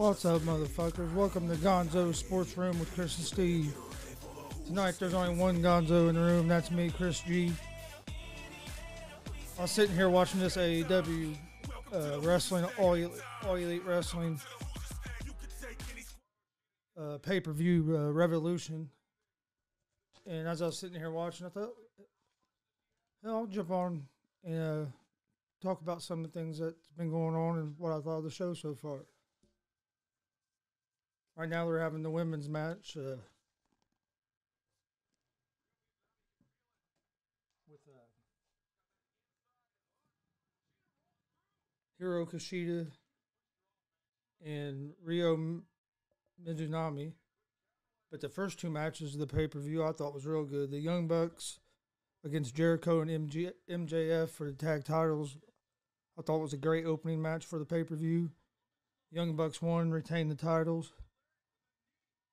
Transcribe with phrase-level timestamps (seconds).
[0.00, 1.12] What's up, motherfuckers?
[1.12, 3.76] Welcome to Gonzo Sports Room with Chris and Steve.
[4.66, 6.48] Tonight, there's only one Gonzo in the room.
[6.48, 7.52] That's me, Chris G.
[9.58, 11.36] I was sitting here watching this AEW
[11.92, 14.40] uh, wrestling, all elite, all elite wrestling
[16.98, 18.88] uh, pay per view uh, Revolution.
[20.26, 21.74] And as I was sitting here watching, I thought,
[23.22, 24.04] hell, I'll jump on
[24.44, 24.90] and uh,
[25.62, 28.24] talk about some of the things that's been going on and what I thought of
[28.24, 29.00] the show so far.
[31.36, 32.96] Right now, they're having the women's match.
[32.96, 33.16] Uh,
[37.68, 38.06] with uh,
[41.98, 42.88] Hiro Kushida
[44.44, 45.62] and Ryo
[46.46, 47.12] Mizunami.
[48.10, 50.70] But the first two matches of the pay per view I thought was real good.
[50.70, 51.60] The Young Bucks
[52.24, 55.36] against Jericho and MG- MJF for the tag titles.
[56.18, 58.30] I thought was a great opening match for the pay per view.
[59.12, 60.92] Young Bucks won, retained the titles.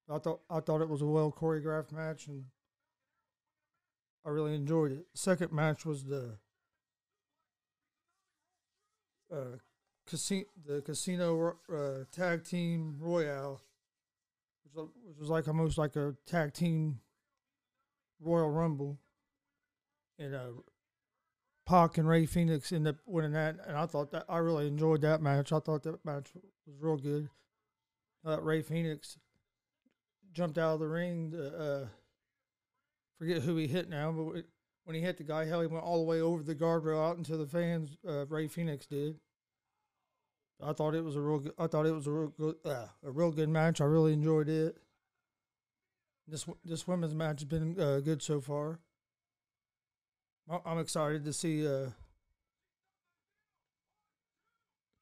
[0.09, 2.45] I thought I thought it was a well choreographed match, and
[4.25, 5.05] I really enjoyed it.
[5.13, 6.37] Second match was the
[9.31, 9.57] uh,
[10.07, 13.61] casino the casino uh, tag team royale,
[14.63, 16.99] which was, which was like almost like a tag team
[18.19, 18.97] Royal Rumble,
[20.17, 20.51] and uh,
[21.67, 25.01] Pac and Rey Fenix ended up winning that, and I thought that I really enjoyed
[25.01, 25.51] that match.
[25.51, 26.31] I thought that match
[26.65, 27.29] was real good.
[28.25, 29.17] Uh, Rey Fenix
[30.37, 31.31] jumped out of the ring.
[31.31, 31.85] To, uh,
[33.17, 34.45] forget who he hit now, but
[34.85, 37.17] when he hit the guy, hell, he went all the way over the guardrail out
[37.17, 37.97] into the fans.
[38.07, 39.19] Uh, Rey Fenix did.
[40.63, 41.39] I thought it was a real.
[41.39, 43.81] Good, I thought it was a real good, uh, a real good match.
[43.81, 44.77] I really enjoyed it.
[46.27, 48.79] This this women's match has been uh, good so far.
[50.65, 51.89] I'm excited to see uh,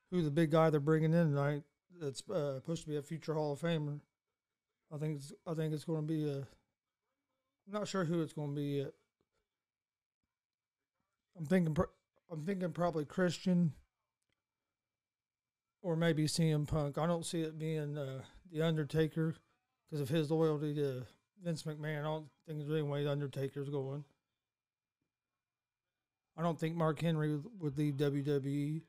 [0.09, 1.63] who the big guy they're bringing in tonight.
[2.01, 3.99] That's uh, supposed to be a future Hall of Famer.
[4.95, 6.37] I think it's I think it's going to be a.
[6.37, 8.93] I'm not sure who it's going to be yet.
[11.37, 11.75] I'm thinking
[12.31, 13.73] I'm thinking probably Christian
[15.81, 16.97] or maybe CM Punk.
[16.97, 19.35] I don't see it being uh, the Undertaker
[19.89, 21.05] because of his loyalty to
[21.43, 21.99] Vince McMahon.
[21.99, 24.05] I don't think there's any way the Undertaker's going.
[26.37, 28.81] I don't think Mark Henry would leave WWE.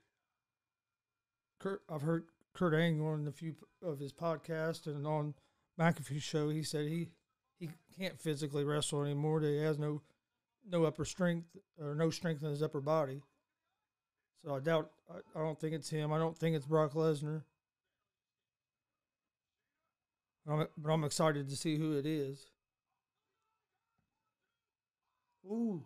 [1.58, 2.24] Kurt, I've heard
[2.54, 5.34] Kurt Angle on a few of his podcasts and on
[5.78, 6.48] McAfee's show.
[6.48, 7.08] He said he
[7.58, 9.40] he can't physically wrestle anymore.
[9.40, 10.02] He has no
[10.68, 13.22] no upper strength or no strength in his upper body.
[14.44, 14.90] So I doubt.
[15.10, 16.12] I, I don't think it's him.
[16.12, 17.42] I don't think it's Brock Lesnar.
[20.48, 22.46] I'm, but I'm excited to see who it is.
[25.44, 25.84] Ooh.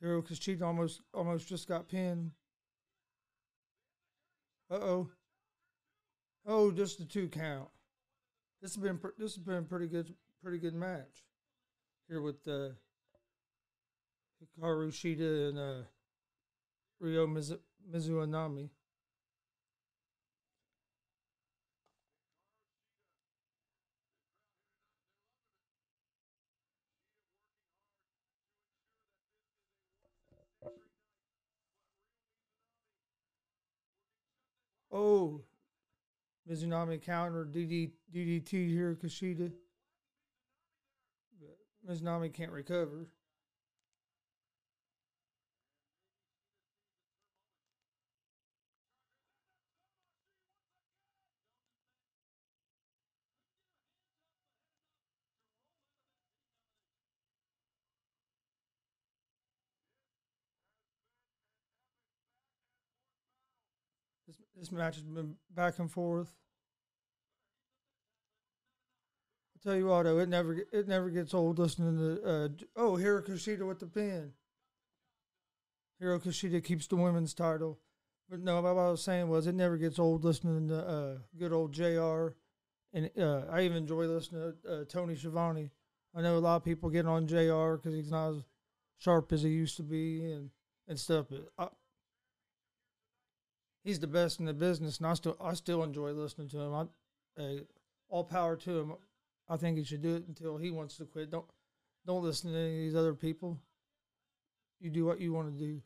[0.00, 2.32] Hiro Kushida almost almost just got pinned.
[4.70, 5.10] Uh oh.
[6.48, 7.68] Oh, just the two count.
[8.62, 11.24] This has been this has been a pretty good pretty good match
[12.08, 12.70] here with uh,
[14.40, 15.82] Hikaru Shida and uh,
[17.00, 17.58] Ryo Mizu-.
[34.92, 35.42] Oh,
[36.48, 39.50] Mizunami counter DD, DDT here, Kushida.
[41.40, 41.56] But
[41.88, 43.08] Mizunami can't recover.
[64.56, 66.34] This, match has been back and forth.
[69.54, 72.22] I tell you what, though, it never it never gets old listening to.
[72.24, 74.32] Uh, oh, Hiro Kushida with the pin.
[75.98, 77.78] Hiro Kushida keeps the women's title,
[78.30, 81.52] but no, what I was saying was it never gets old listening to uh, good
[81.52, 82.28] old Jr.
[82.92, 85.70] And uh, I even enjoy listening to uh, Tony Schiavone.
[86.14, 87.74] I know a lot of people get on Jr.
[87.74, 88.42] because he's not as
[88.98, 90.50] sharp as he used to be and
[90.88, 91.26] and stuff.
[91.28, 91.68] But I,
[93.86, 96.74] he's the best in the business, and I still I still enjoy listening to him.
[96.74, 97.56] I, uh,
[98.08, 98.94] all power to him.
[99.48, 101.30] I think he should do it until he wants to quit.
[101.30, 101.46] Don't
[102.06, 103.58] don't listen to any of these other people.
[104.80, 105.80] You do what you want to do.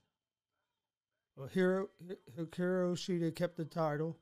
[1.37, 1.89] Well, Hiro
[2.37, 4.17] Hikaru Shida kept the title.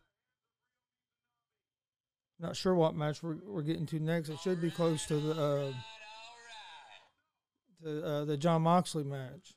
[2.41, 4.29] Not sure what match we're, we're getting to next.
[4.29, 5.73] It should be close to the uh,
[7.81, 9.55] the uh, the Jon Moxley match.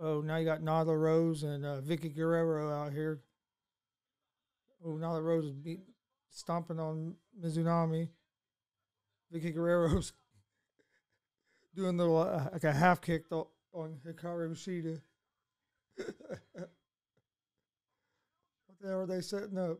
[0.00, 3.20] Oh, now you got Nyla Rose and uh, Vickie Guerrero out here.
[4.84, 5.80] Oh, Nyla Rose is beat,
[6.30, 8.08] stomping on Mizunami.
[9.34, 10.12] Vickie Guerrero's
[11.74, 15.00] doing the uh, like a half kick on Hikaru Shida.
[15.96, 16.68] what
[18.80, 19.78] the hell are they setting up?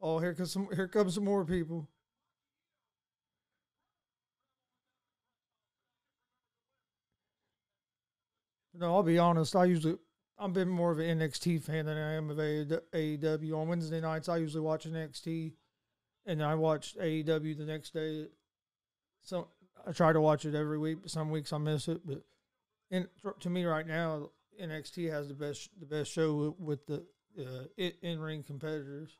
[0.00, 0.68] Oh, here comes some.
[0.74, 1.88] Here comes some more people.
[8.78, 9.56] No, I'll be honest.
[9.56, 9.96] I usually
[10.38, 13.56] I've been more of an NXT fan than I am of AEW.
[13.56, 15.52] On Wednesday nights, I usually watch NXT,
[16.26, 18.26] and I watch AEW the next day.
[19.22, 19.48] So
[19.86, 22.06] I try to watch it every week, but some weeks I miss it.
[22.06, 22.22] But
[22.90, 23.08] in,
[23.40, 24.30] to me, right now,
[24.62, 27.04] NXT has the best the best show with the
[27.38, 29.10] uh, in ring competitors.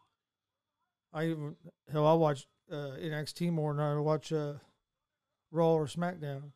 [1.13, 1.57] I even
[1.91, 4.55] hell I watch uh, NXT more than I watch uh,
[5.51, 6.53] Raw or SmackDown.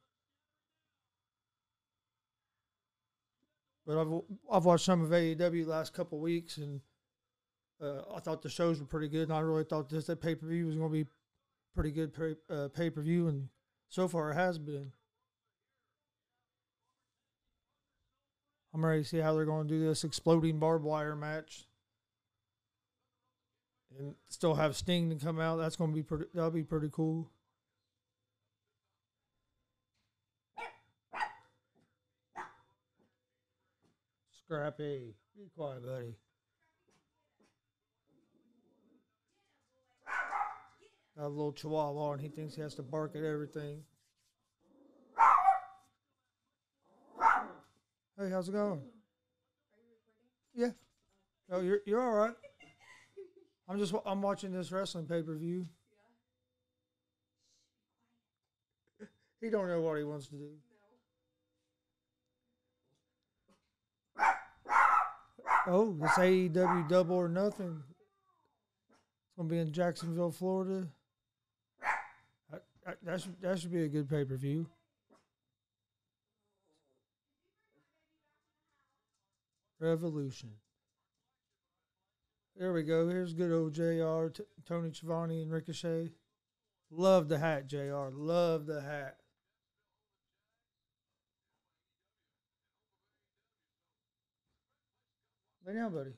[3.86, 6.80] But I've I've watched some of AEW last couple weeks, and
[7.82, 9.28] uh, I thought the shows were pretty good.
[9.28, 11.10] And I really thought this that pay per view was going to be
[11.74, 13.48] pretty good pay, uh, pay per view, and
[13.88, 14.92] so far it has been.
[18.72, 21.66] I'm ready to see how they're going to do this exploding barbed wire match,
[23.98, 25.56] and still have Sting to come out.
[25.56, 26.26] That's going to be pretty.
[26.34, 27.28] That'll be pretty cool.
[34.50, 36.16] Scrappy, be quiet, buddy.
[41.16, 43.84] Got a little chihuahua, and he thinks he has to bark at everything.
[48.18, 48.82] Hey, how's it going?
[50.52, 50.70] Yeah.
[51.52, 52.34] Oh, you're you're all right.
[53.68, 55.68] I'm just I'm watching this wrestling pay per view.
[59.40, 60.50] he don't know what he wants to do.
[65.66, 67.82] Oh, it's AEW Double or Nothing.
[67.82, 70.86] It's gonna be in Jacksonville, Florida.
[72.84, 74.66] That, that, should that should be a good pay per view.
[79.78, 80.50] Revolution.
[82.56, 83.08] There we go.
[83.08, 86.10] Here's good old JR, T- Tony Schiavone, and Ricochet.
[86.90, 88.08] Love the hat, JR.
[88.12, 89.19] Love the hat.
[95.70, 96.10] Lay down, buddy.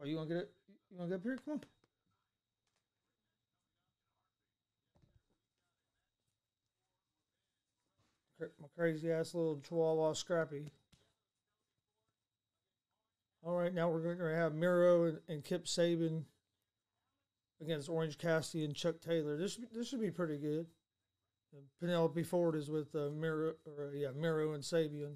[0.00, 0.50] Are you gonna get it?
[0.90, 1.38] You gonna get up here?
[1.44, 1.60] Come
[8.40, 8.48] on.
[8.60, 10.72] My crazy ass little chihuahua Scrappy.
[13.44, 16.24] All right, now we're going to have Miro and, Kip Sabian
[17.60, 19.36] against Orange Cassidy and Chuck Taylor.
[19.36, 20.66] This this should be pretty good.
[21.78, 25.14] Penelope Ford is with uh, Miro, or uh, yeah, Miro and Sabian.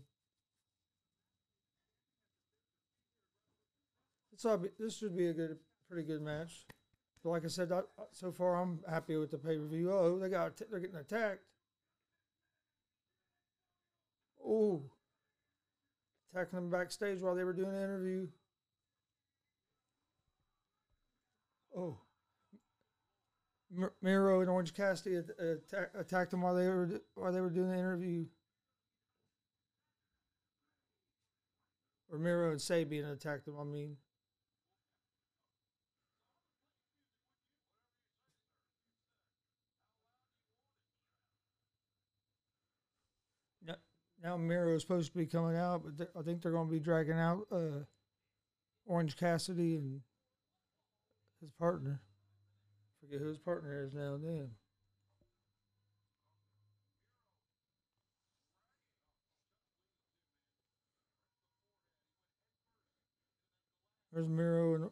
[4.44, 5.58] All, this should be a good,
[5.88, 6.66] pretty good match.
[7.22, 7.80] But like I said, I,
[8.12, 9.90] so far I'm happy with the pay per view.
[9.90, 11.44] Oh, they got they're getting attacked.
[14.46, 14.82] Oh,
[16.32, 18.28] attacking them backstage while they were doing an interview.
[21.76, 21.96] Oh,
[24.02, 27.78] Miro and Orange Cassidy attack, attacked them while they were while they were doing the
[27.78, 28.26] interview.
[32.12, 33.56] Or Miro and Sabian attacked them.
[33.58, 33.96] I mean.
[44.24, 46.80] Now Miro is supposed to be coming out, but I think they're going to be
[46.80, 47.84] dragging out uh,
[48.86, 50.00] Orange Cassidy and
[51.42, 52.00] his partner.
[53.02, 54.16] Forget who his partner is now.
[54.16, 54.48] Damn.
[64.10, 64.90] There's Miro and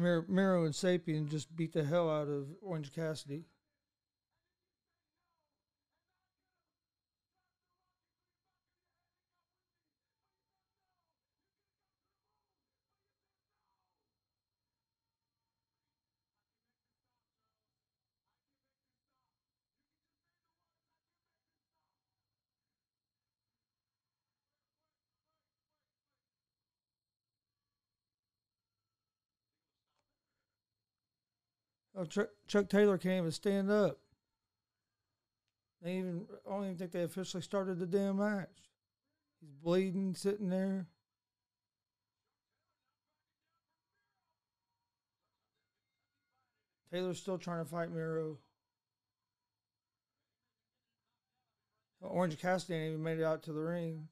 [0.00, 3.44] Miro and Sabian just beat the hell out of Orange Cassidy.
[32.04, 33.98] Chuck, Chuck Taylor can't even stand up.
[35.82, 38.48] They even I don't even think they officially started the damn match.
[39.40, 40.86] He's bleeding, sitting there.
[46.92, 48.38] Taylor's still trying to fight Miro.
[52.02, 54.08] Orange Cassidy ain't even made it out to the ring.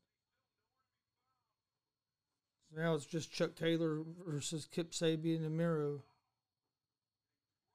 [2.71, 6.03] So now it's just Chuck Taylor versus Kip Sabian and Miro.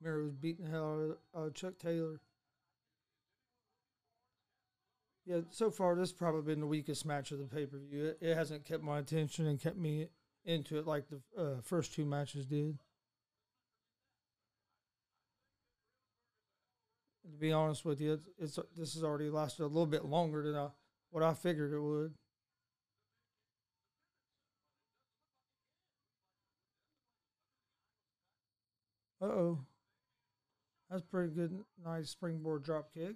[0.04, 2.20] Miro's beating the hell out of Chuck Taylor.
[5.26, 8.08] Yeah, so far this has probably been the weakest match of the pay per view.
[8.08, 10.10] It, it, hasn't kept my attention and kept me
[10.44, 12.78] into it like the uh, first two matches did.
[17.32, 20.44] To be honest with you, it's, it's this has already lasted a little bit longer
[20.44, 20.68] than I,
[21.12, 22.14] what I figured it would.
[29.22, 29.60] Uh oh.
[30.94, 31.58] That's pretty good.
[31.84, 33.16] Nice springboard drop kick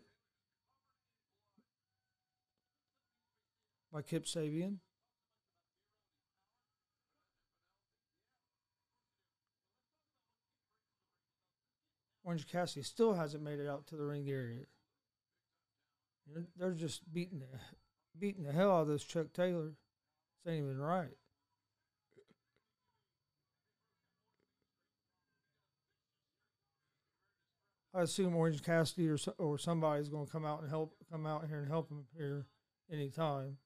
[3.94, 4.78] by Kip Sabian.
[12.24, 14.64] Orange Cassidy still hasn't made it out to the ring area.
[16.58, 17.60] They're just beating the
[18.18, 19.74] beating the hell out of this Chuck Taylor.
[20.44, 21.16] This ain't even right.
[27.98, 31.48] I assume Orange Cassidy or or somebody's going to come out and help come out
[31.48, 32.46] here and help him here
[32.92, 33.58] anytime.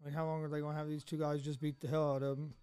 [0.00, 1.88] I mean, how long are they going to have these two guys just beat the
[1.88, 2.54] hell out of them?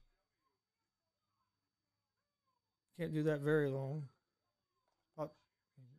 [2.97, 4.05] Can't do that very long.
[5.15, 5.31] But,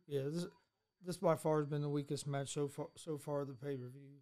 [0.05, 0.45] yeah, this
[1.05, 3.87] this by far has been the weakest match so far so far the pay per
[3.87, 4.19] view.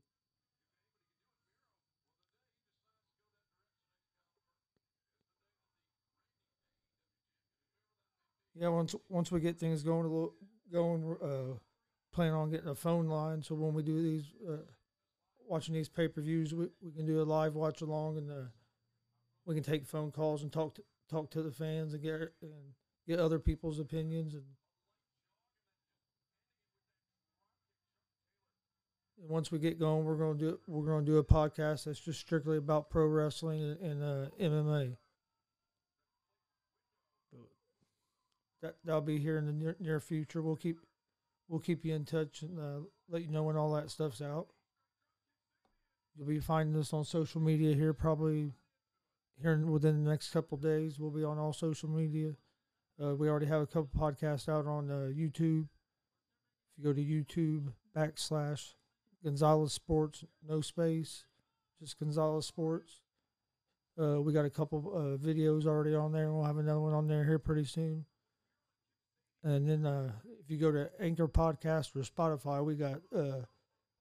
[8.60, 10.34] Yeah, once once we get things going a little
[10.72, 11.58] going, uh,
[12.12, 14.58] plan on getting a phone line so when we do these, uh,
[15.48, 18.50] watching these pay per views, we, we can do a live watch along and uh,
[19.46, 22.74] we can take phone calls and talk to talk to the fans and get and
[23.08, 24.44] get other people's opinions and.
[29.20, 32.56] Once we get going, we're to do we're to do a podcast that's just strictly
[32.58, 34.96] about pro wrestling and, and uh, MMA.
[38.62, 40.42] That that'll be here in the near, near future.
[40.42, 40.80] We'll keep
[41.48, 44.48] we'll keep you in touch and uh, let you know when all that stuff's out.
[46.16, 48.54] You'll be finding us on social media here probably
[49.42, 51.00] here within the next couple days.
[51.00, 52.34] We'll be on all social media.
[53.02, 55.68] Uh, we already have a couple podcasts out on uh, YouTube.
[56.72, 58.74] If you go to YouTube backslash
[59.24, 61.26] Gonzalez Sports, no space,
[61.80, 63.02] just Gonzalez Sports.
[64.00, 66.32] Uh, we got a couple uh, videos already on there.
[66.32, 68.06] We'll have another one on there here pretty soon.
[69.48, 70.12] And then uh,
[70.44, 73.46] if you go to Anchor Podcast or Spotify, we got uh,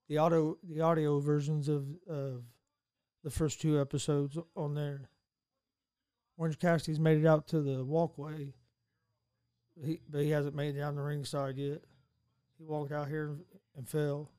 [0.09, 2.43] the audio the audio versions of of
[3.23, 5.09] the first two episodes on there.
[6.37, 8.55] Orange Cassidy's made it out to the walkway,
[9.81, 11.81] he, but he hasn't made it down the ringside yet.
[12.57, 13.39] He walked out here and,
[13.77, 14.29] and fell.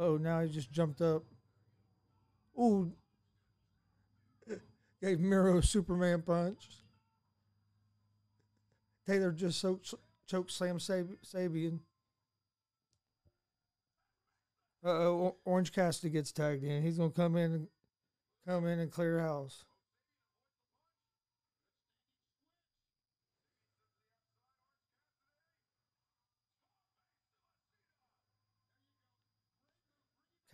[0.00, 1.22] Oh, now he just jumped up.
[2.58, 2.90] Ooh,
[5.00, 6.81] gave Miro a Superman punch.
[9.06, 9.94] Taylor just choked,
[10.26, 11.80] choked Sam Sab- Sabian.
[14.84, 16.82] Uh oh, Orange Cassidy gets tagged in.
[16.82, 17.68] He's gonna come in and
[18.46, 19.64] come in and clear house.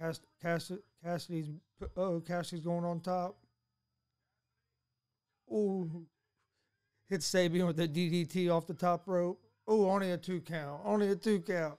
[0.01, 1.51] Cass, Cass, Cassidy's
[1.97, 3.37] oh Cassidy's going on top.
[5.51, 6.07] Ooh,
[7.09, 9.41] hit Sabian with the DDT off the top rope.
[9.67, 10.83] Oh, only a two count.
[10.85, 11.79] Only a two count.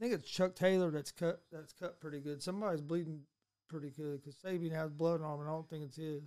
[0.00, 1.42] I think it's Chuck Taylor that's cut.
[1.52, 2.42] That's cut pretty good.
[2.42, 3.20] Somebody's bleeding
[3.68, 6.22] pretty good because Sabian has blood on him, and I don't think it's his.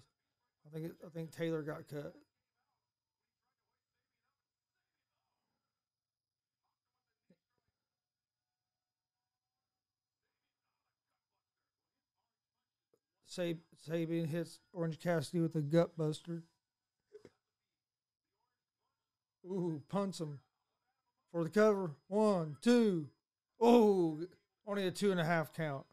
[0.65, 2.13] I think it, I think Taylor got cut.
[13.33, 13.59] Sab-
[13.89, 16.43] Sabian hits Orange Cassidy with a gut buster.
[19.45, 20.39] Ooh, punts him
[21.31, 21.91] for the cover.
[22.07, 23.09] One, two.
[23.59, 24.21] Oh,
[24.67, 25.85] only a two and a half count.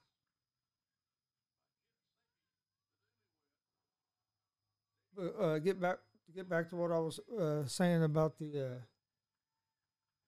[5.39, 5.99] Uh, get back
[6.35, 8.81] get back to what I was uh, saying about the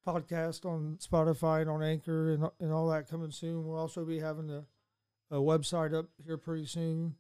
[0.07, 3.67] uh, podcast on Spotify and on Anchor and and all that coming soon.
[3.67, 4.65] We'll also be having the
[5.33, 7.17] a website up here pretty soon.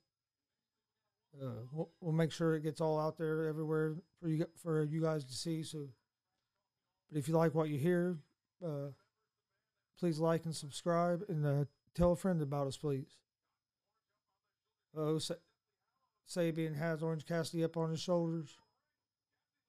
[1.42, 5.00] Uh, we'll, we'll make sure it gets all out there everywhere for you for you
[5.00, 5.62] guys to see.
[5.62, 5.88] So,
[7.10, 8.18] but if you like what you hear,
[8.64, 8.90] uh,
[9.98, 11.64] please like and subscribe and uh,
[11.94, 13.16] tell a friend about us, please.
[14.94, 15.34] Oh, Sa-
[16.28, 18.58] Sabian has Orange Cassidy up on his shoulders.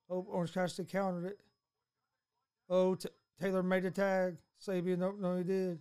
[0.09, 1.39] Oh, Orange Cassidy countered it.
[2.69, 3.07] Oh, T-
[3.39, 4.35] Taylor made a tag.
[4.61, 5.79] Sabian, no, no, he did.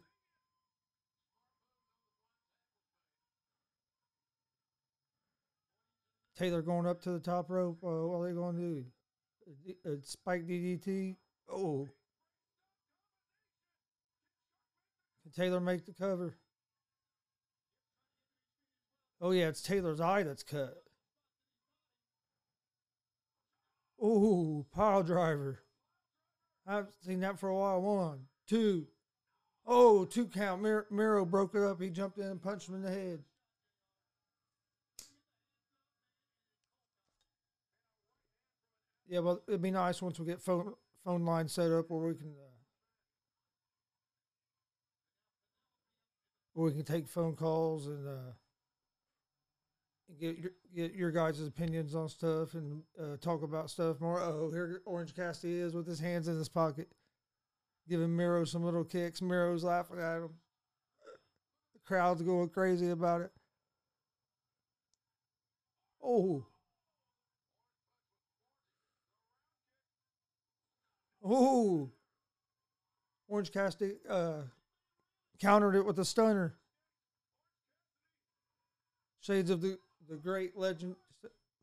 [6.43, 7.79] Taylor going up to the top rope.
[7.85, 8.85] Uh, what are they going to do?
[9.65, 11.15] D- a spike DDT.
[11.49, 11.87] Oh.
[15.23, 16.35] Can Taylor make the cover?
[19.21, 20.75] Oh, yeah, it's Taylor's eye that's cut.
[24.03, 25.61] Oh, pile driver.
[26.67, 27.81] I haven't seen that for a while.
[27.81, 28.19] One,
[28.49, 28.89] two.
[29.65, 30.61] Oh, two count.
[30.61, 31.81] Mir- Miro broke it up.
[31.81, 33.21] He jumped in and punched him in the head.
[39.13, 40.73] Yeah, well, it'd be nice once we get phone
[41.05, 42.57] phone line set up where we can uh,
[46.55, 48.33] where we can take phone calls and uh,
[50.19, 54.19] get your get your guys' opinions on stuff and uh, talk about stuff more.
[54.19, 56.89] Oh, here Orange Cassidy is with his hands in his pocket,
[57.87, 59.21] giving Miro some little kicks.
[59.21, 60.31] Miro's laughing at him.
[61.75, 63.33] The crowd's going crazy about it.
[66.03, 66.47] Oh.
[71.25, 71.91] Oh,
[73.29, 74.43] Orange Cassidy uh,
[75.41, 76.55] countered it with a stunner.
[79.21, 80.97] Shades of the, the great legend,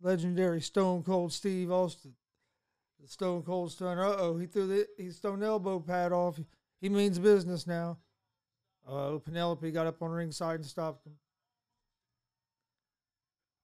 [0.01, 2.13] legendary Stone Cold Steve Austin.
[3.01, 4.05] The Stone Cold Stunner.
[4.05, 6.39] Uh oh, he threw the he stone elbow pad off.
[6.81, 7.97] He means business now.
[8.87, 11.13] Oh, Penelope got up on ringside and stopped him.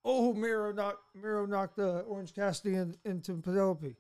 [0.04, 3.96] Oh, Miro knocked Miro knocked uh, Orange Cassidy in, into Penelope.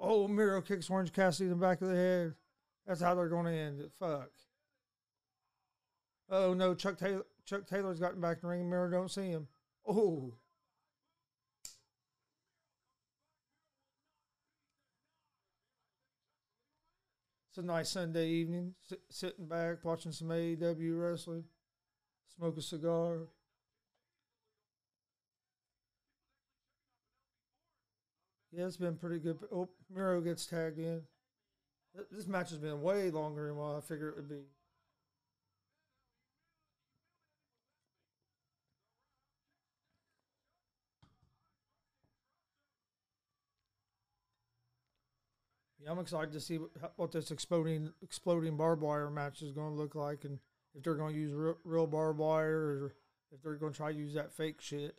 [0.00, 2.34] Oh, Miro kicks Orange Cassidy in the back of the head.
[2.86, 3.92] That's how they're going to end it.
[3.98, 4.30] Fuck.
[6.30, 7.26] Oh no, Chuck Taylor.
[7.44, 8.70] Chuck Taylor's gotten back in the ring.
[8.70, 9.48] Miro don't see him.
[9.86, 10.34] Oh.
[17.50, 21.42] It's a nice Sunday evening, sit, sitting back watching some AEW wrestling,
[22.36, 23.26] smoke a cigar.
[28.52, 29.38] Yeah, it's been pretty good.
[29.52, 31.02] Oh, Miro gets tagged in.
[32.10, 34.42] This match has been way longer than what I figured it would be.
[45.82, 49.70] Yeah, I'm excited to see what, what this exploding exploding barbed wire match is going
[49.70, 50.38] to look like, and
[50.74, 52.94] if they're going to use real, real barbed wire or
[53.32, 54.96] if they're going to try to use that fake shit.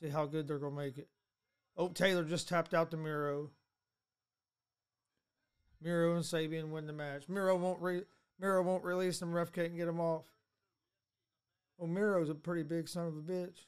[0.00, 1.08] See how good they're going to make it.
[1.76, 3.50] Oh, Taylor just tapped out the Miro.
[5.80, 7.28] Miro and Sabian win the match.
[7.28, 8.04] Miro won't re-
[8.38, 9.32] Miro won't release him.
[9.32, 10.24] Ref can't get him off.
[11.80, 13.64] Oh, Miro's a pretty big son of a bitch.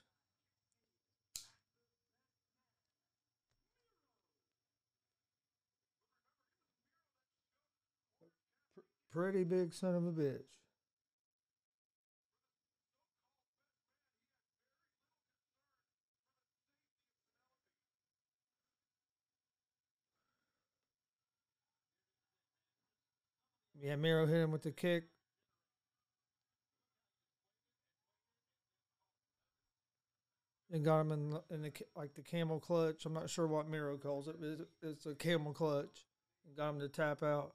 [9.11, 10.45] Pretty big son of a bitch.
[23.83, 25.07] Yeah, Miro hit him with the kick.
[30.71, 33.05] And got him in in the like the camel clutch.
[33.05, 36.07] I'm not sure what Miro calls it, but it's, it's a camel clutch.
[36.47, 37.55] And got him to tap out.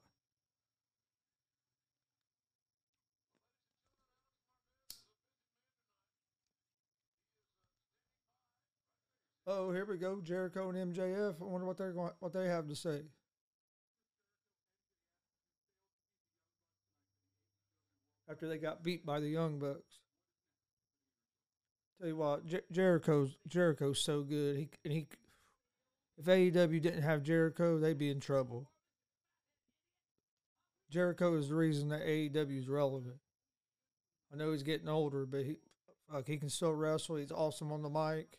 [9.46, 10.20] Oh, here we go.
[10.20, 11.40] Jericho and MJF.
[11.40, 13.00] I wonder what they're going, what they have to say.
[18.30, 20.00] After they got beat by the Young Bucks.
[21.98, 24.56] Tell you what, Jer- Jericho's Jericho's so good.
[24.56, 25.06] He and he,
[26.16, 28.70] if AEW didn't have Jericho, they'd be in trouble.
[30.90, 33.16] Jericho is the reason that AEW is relevant.
[34.32, 35.56] I know he's getting older, but he,
[36.10, 37.16] fuck, he can still wrestle.
[37.16, 38.38] He's awesome on the mic.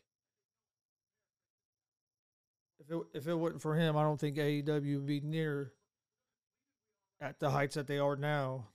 [2.79, 5.73] If it if it wasn't for him, I don't think AEW would be near
[7.19, 8.67] at the heights that they are now.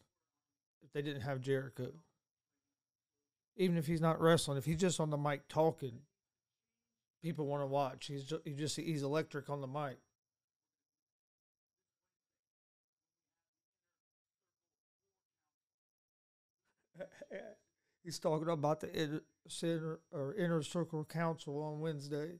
[0.94, 1.92] They didn't have Jericho,
[3.56, 5.98] even if he's not wrestling, if he's just on the mic talking,
[7.20, 8.06] people want to watch.
[8.06, 9.98] He's just, he just he's electric on the mic.
[18.04, 22.38] He's talking about the inner, center or inner circle council on Wednesday.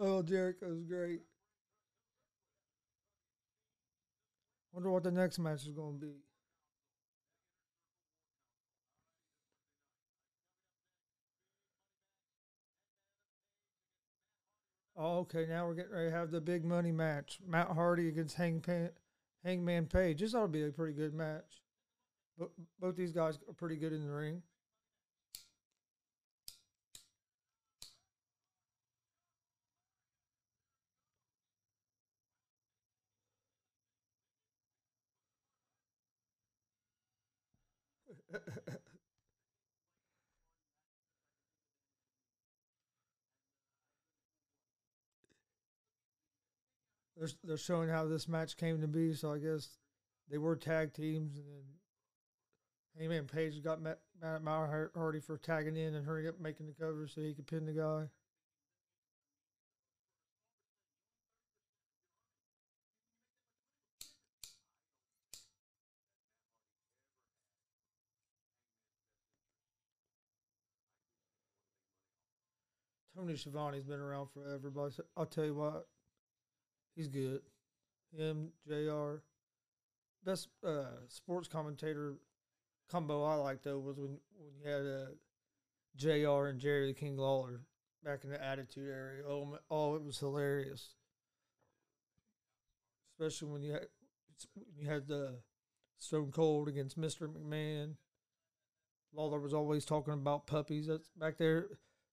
[0.00, 1.20] Oh, Jericho's great.
[4.72, 6.12] Wonder what the next match is going to be.
[14.96, 15.46] Oh, okay.
[15.48, 18.90] Now we're getting ready to have the big money match: Matt Hardy against Hangman,
[19.42, 20.20] Hangman Page.
[20.20, 21.62] This ought to be a pretty good match.
[22.38, 24.42] But both these guys are pretty good in the ring.
[47.20, 49.14] They're they're showing how this match came to be.
[49.14, 49.68] So I guess
[50.30, 51.64] they were tag teams, and then
[52.98, 56.72] Hangman Page got mad at Matt Hardy for tagging in and hurrying up making the
[56.72, 58.06] cover so he could pin the guy.
[73.14, 75.86] Tony Schiavone's been around forever, but I'll tell you what,
[76.94, 77.40] he's good.
[78.16, 79.16] Him, Jr.
[80.24, 82.16] Best uh, sports commentator
[82.90, 85.10] combo I liked though was when when you had uh,
[85.96, 86.48] Jr.
[86.48, 87.60] and Jerry the King Lawler
[88.04, 89.22] back in the Attitude Era.
[89.28, 90.94] Oh, oh, it was hilarious,
[93.12, 93.86] especially when you had
[94.54, 95.38] when you had the
[95.98, 97.94] Stone Cold against Mister McMahon.
[99.12, 100.86] Lawler was always talking about puppies.
[100.86, 101.66] That's back there.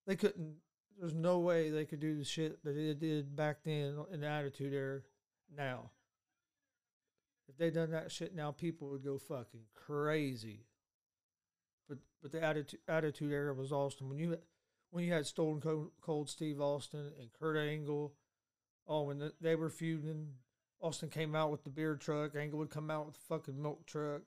[0.05, 0.55] They couldn't
[0.99, 4.27] there's no way they could do the shit that they did back then in the
[4.27, 5.01] Attitude Era
[5.55, 5.91] now.
[7.49, 10.65] If they done that shit now, people would go fucking crazy.
[11.87, 14.09] But but the attitude attitude era was awesome.
[14.09, 14.37] When you
[14.89, 15.61] when you had Stone
[16.01, 18.13] Cold Steve Austin and Kurt Angle,
[18.87, 20.33] oh, when the, they were feuding,
[20.81, 22.35] Austin came out with the beer truck.
[22.35, 24.21] Angle would come out with the fucking milk truck.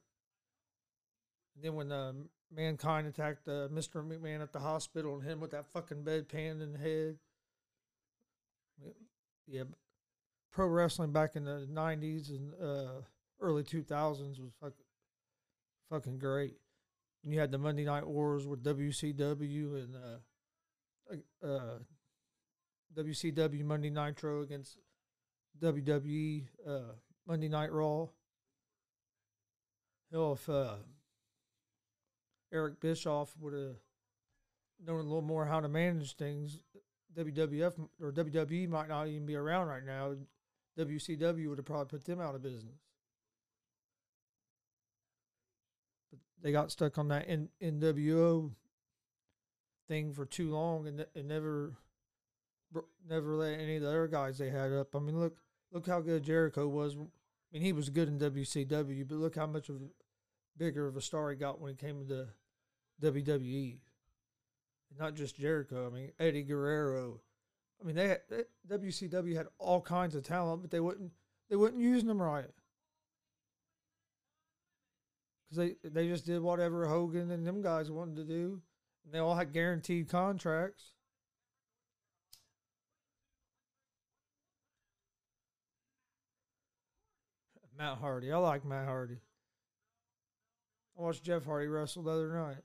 [1.54, 4.04] And then when um, Mankind attacked uh, Mr.
[4.04, 7.16] McMahon at the hospital and him with that fucking bedpan in the head.
[9.46, 9.64] Yeah,
[10.52, 13.02] pro wrestling back in the '90s and uh,
[13.40, 14.84] early 2000s was fucking
[15.90, 16.56] fucking great.
[17.24, 21.78] And you had the Monday Night Wars with WCW and uh, uh,
[22.96, 24.78] WCW Monday Nitro against
[25.62, 26.92] WWE uh,
[27.26, 28.06] Monday Night Raw.
[30.10, 30.76] Hell, if uh,
[32.52, 33.76] Eric Bischoff would have
[34.84, 36.58] known a little more how to manage things,
[37.16, 40.14] WWF or WWE might not even be around right now.
[40.78, 42.78] WCW would have probably put them out of business.
[46.10, 48.50] But they got stuck on that N- NWO
[49.88, 51.74] thing for too long and, and never
[53.08, 54.94] never let any of the other guys they had up.
[54.94, 55.38] I mean, look
[55.72, 56.94] look how good Jericho was.
[56.94, 56.98] I
[57.52, 59.80] mean, he was good in WCW, but look how much of
[60.56, 62.28] bigger of a star he got when he came to
[63.02, 63.78] WWE.
[64.98, 65.86] Not just Jericho.
[65.86, 67.20] I mean Eddie Guerrero.
[67.80, 68.20] I mean they, had,
[68.68, 71.12] WCW had all kinds of talent, but they wouldn't
[71.48, 72.50] they wouldn't use them right.
[75.48, 78.60] Because they they just did whatever Hogan and them guys wanted to do.
[79.04, 80.92] And they all had guaranteed contracts.
[87.80, 88.30] Matt Hardy.
[88.30, 89.16] I like Matt Hardy.
[90.98, 92.62] I watched Jeff Hardy wrestle the other night.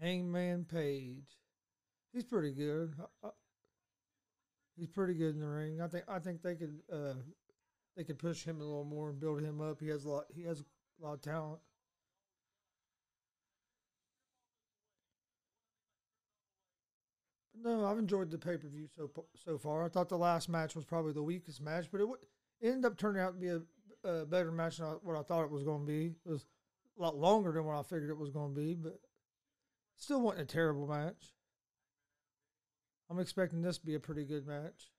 [0.00, 1.38] Hangman Page.
[2.12, 2.94] He's pretty good.
[4.76, 5.80] He's pretty good in the ring.
[5.80, 7.14] I think I think they could uh,
[7.96, 9.80] they could push him a little more and build him up.
[9.80, 10.24] He has a lot.
[10.34, 11.60] He has a lot of talent.
[17.62, 19.84] no, I've enjoyed the pay per view so so far.
[19.84, 22.18] I thought the last match was probably the weakest match, but it, w-
[22.60, 25.44] it ended up turning out to be a, a better match than what I thought
[25.44, 26.14] it was going to be.
[26.24, 26.46] It was
[26.98, 28.98] a lot longer than what I figured it was going to be, but
[29.98, 31.34] Still wasn't a terrible match.
[33.10, 34.92] I'm expecting this to be a pretty good match.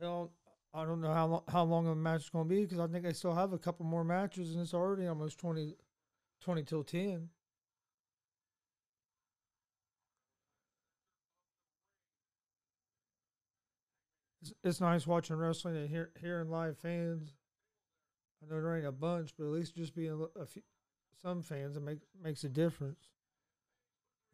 [0.00, 0.32] Hell,
[0.74, 2.86] I don't know how long, how long the match is going to be because I
[2.86, 5.74] think they still have a couple more matches and it's already almost 20,
[6.42, 7.28] 20 till 10.
[14.42, 17.32] It's, it's nice watching wrestling and hear, hearing live fans.
[18.42, 20.62] I know there ain't a bunch, but at least just being a, a few,
[21.24, 23.08] some fans, it make, makes a difference.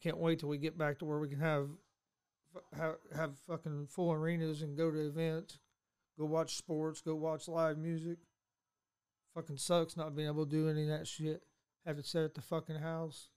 [0.03, 1.69] Can't wait till we get back to where we can have
[2.77, 5.61] have, have fucking full arenas and go to events,
[6.19, 8.19] go watch sports, go watch live music.
[9.35, 11.43] Fucking sucks not being able to do any of that shit.
[11.87, 13.29] Have to sit at the fucking house.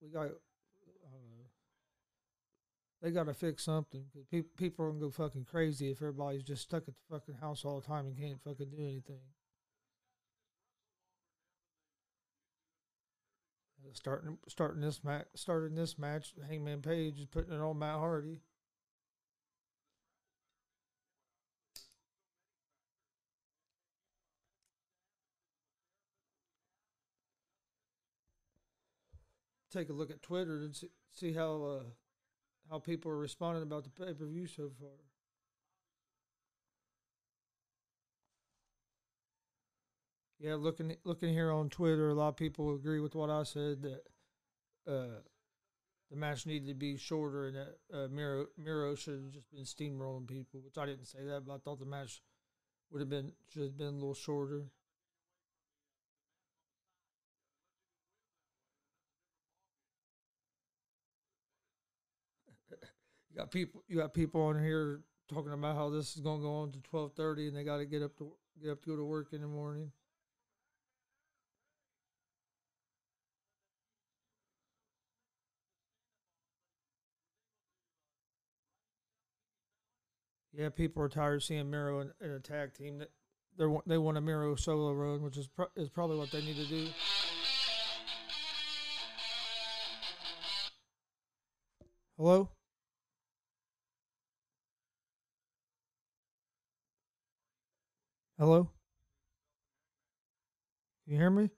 [0.00, 0.28] We got.
[3.00, 6.42] They got to fix something because people people are gonna go fucking crazy if everybody's
[6.42, 9.20] just stuck at the fucking house all the time and can't fucking do anything.
[13.92, 18.40] Starting starting this match, starting this match, Hangman Page is putting it on Matt Hardy.
[29.72, 31.82] Take a look at Twitter and see, see how uh,
[32.70, 34.90] how people are responding about the pay per view so far.
[40.38, 43.82] Yeah, looking looking here on Twitter, a lot of people agree with what I said
[43.82, 44.02] that
[44.86, 45.20] uh,
[46.10, 49.64] the match needed to be shorter and that uh, Miro Miro should have just been
[49.64, 52.22] steamrolling people, which I didn't say that, but I thought the match
[52.90, 54.66] would have been should have been a little shorter.
[63.38, 66.42] You got people you got people on here talking about how this is going to
[66.42, 68.90] go on to twelve thirty, and they got to get up to get up to
[68.90, 69.92] go to work in the morning.
[80.52, 82.98] Yeah, people are tired of seeing Miro in, in a tag team.
[82.98, 83.10] That
[83.56, 86.40] they want they want a Miro solo run, which is pro- is probably what they
[86.40, 86.88] need to do.
[92.16, 92.50] Hello.
[98.38, 98.70] Hello.
[101.04, 101.50] Can you hear me?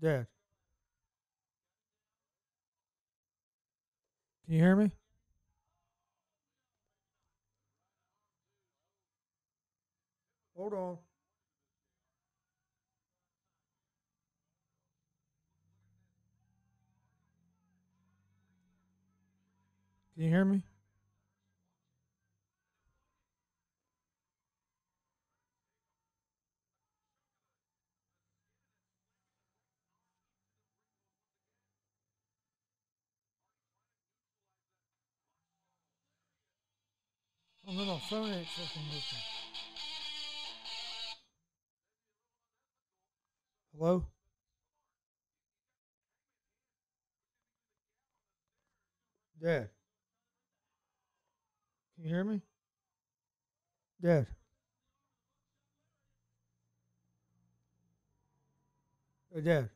[0.00, 0.26] Dad.
[4.44, 4.92] Can you hear me?
[10.56, 10.98] Hold on.
[20.14, 20.62] Can you hear me?
[37.68, 38.46] No, my phone.
[43.76, 44.04] Hello?
[49.42, 49.68] Dad.
[51.96, 52.40] Can you hear me?
[54.00, 54.26] Dad.
[59.34, 59.75] Hey, Dad.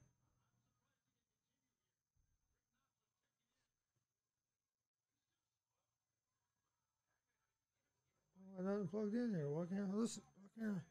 [8.61, 9.49] I nothing plugged in here.
[9.49, 10.23] Why can't I listen?
[10.37, 10.83] Why can't I?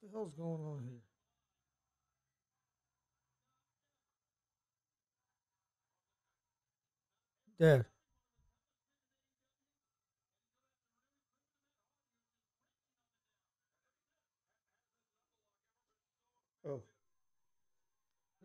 [0.00, 1.00] What the hell's going on here?
[7.58, 7.86] Dad.
[16.68, 16.82] Oh.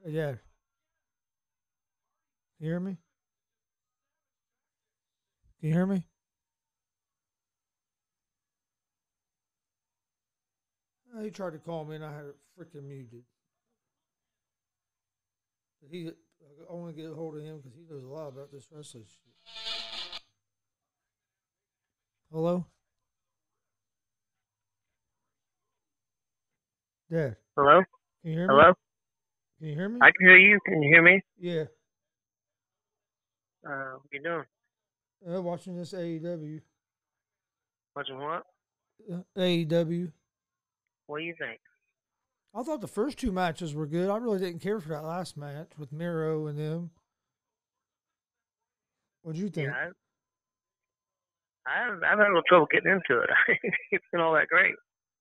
[0.05, 0.39] Dad.
[2.59, 2.97] You hear me?
[5.59, 6.03] Can you hear me?
[11.19, 13.23] He tried to call me and I had it freaking muted.
[15.89, 16.09] He
[16.69, 18.67] I want to get a hold of him because he knows a lot about this
[18.71, 20.21] wrestling shit.
[22.31, 22.65] Hello?
[27.11, 27.81] Dad, Hello?
[28.21, 28.53] can you hear me?
[28.53, 28.73] Hello?
[29.59, 29.99] Can you hear me?
[30.01, 30.59] I can hear you.
[30.65, 31.21] Can you hear me?
[31.39, 31.63] yeah.
[33.67, 34.45] Uh, what you doing?
[35.35, 36.61] Uh, watching this AEW.
[37.95, 38.43] Watching what?
[39.11, 40.11] Uh, AEW.
[41.11, 41.59] What do you think?
[42.55, 44.09] I thought the first two matches were good.
[44.09, 46.89] I really didn't care for that last match with Miro and them.
[49.21, 49.67] What'd you think?
[49.67, 49.89] Yeah,
[51.67, 53.29] I, I've, I've had a little trouble getting into it.
[53.91, 54.73] it's been all that great.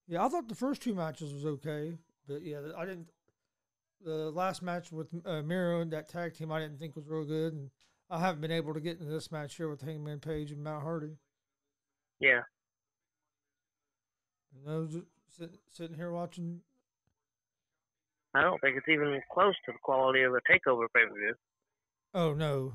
[0.07, 1.98] Yeah, I thought the first two matches was okay,
[2.29, 3.09] but yeah, I didn't.
[4.05, 7.24] The last match with uh, Miro and that tag team, I didn't think was real
[7.24, 7.70] good, and
[8.09, 10.83] I haven't been able to get into this match here with Hangman Page and Matt
[10.83, 11.16] Hardy.
[12.20, 12.42] Yeah.
[14.64, 15.05] Know, just
[15.36, 16.60] sit, sitting here watching.
[18.34, 21.34] I don't think it's even close to the quality of a takeover pay per view.
[22.14, 22.74] Oh no,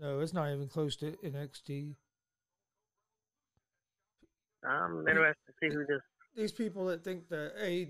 [0.00, 1.94] no, it's not even close to NXT.
[4.64, 6.00] I'm interested to see who this.
[6.34, 7.88] These people that think that A,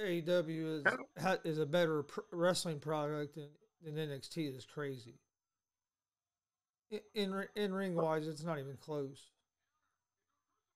[0.00, 0.84] AEW is
[1.20, 3.48] ha, is a better pr- wrestling product than,
[3.84, 5.20] than NXT is crazy.
[6.90, 9.22] In in, in ring wise, it's not even close.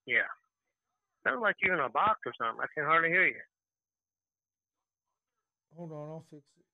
[0.06, 0.22] Yeah.
[1.26, 2.62] Sounds like you're in a box or something.
[2.62, 3.34] I can hardly hear you.
[5.76, 6.64] Hold on, I'll fix it.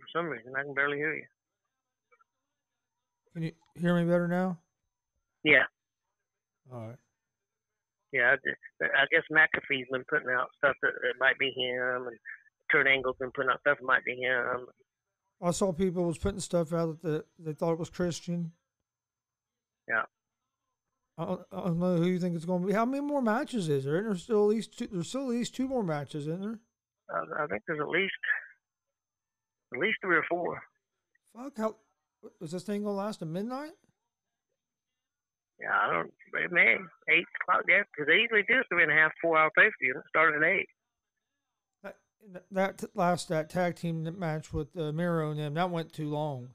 [0.00, 1.24] For some reason, I can barely hear you.
[3.34, 4.58] Can you hear me better now?
[5.44, 5.64] Yeah.
[6.72, 6.96] All right.
[8.12, 12.06] Yeah, I, just- I guess McAfee's been putting out stuff that it might be him,
[12.08, 12.16] and
[12.70, 14.66] Kurt Angle's been putting out stuff that might be him.
[15.40, 18.52] I saw people was putting stuff out that they thought it was Christian.
[19.88, 20.02] Yeah.
[21.18, 22.72] I don't, I don't know who you think it's going to be.
[22.72, 24.02] How many more matches is there?
[24.02, 26.58] There's still at least two, there's still at least two more matches, isn't there?
[27.10, 28.12] I, I think there's at least
[29.74, 30.60] at least three or four.
[31.36, 31.76] Fuck, how
[32.40, 33.72] is this thing gonna last to midnight?
[35.60, 36.12] Yeah, I don't.
[36.34, 36.76] It may
[37.08, 37.64] eight o'clock.
[37.68, 39.92] Yeah, because they usually do three and a half, four hour pay per view.
[39.94, 40.68] and It started at eight.
[42.52, 46.08] That, that last that tag team match with uh, Miro and them that went too
[46.08, 46.50] long.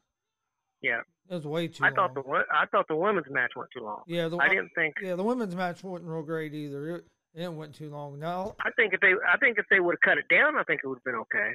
[0.81, 1.95] Yeah, It was way too I long.
[1.95, 4.03] thought the I thought the women's match went too long.
[4.07, 4.95] yeah, the I didn't think.
[5.01, 6.97] yeah the women's match wasn't real great either.
[6.97, 8.17] It, it went too long.
[8.19, 10.63] Now I think if they, I think if they would have cut it down, I
[10.63, 11.53] think it would have been okay.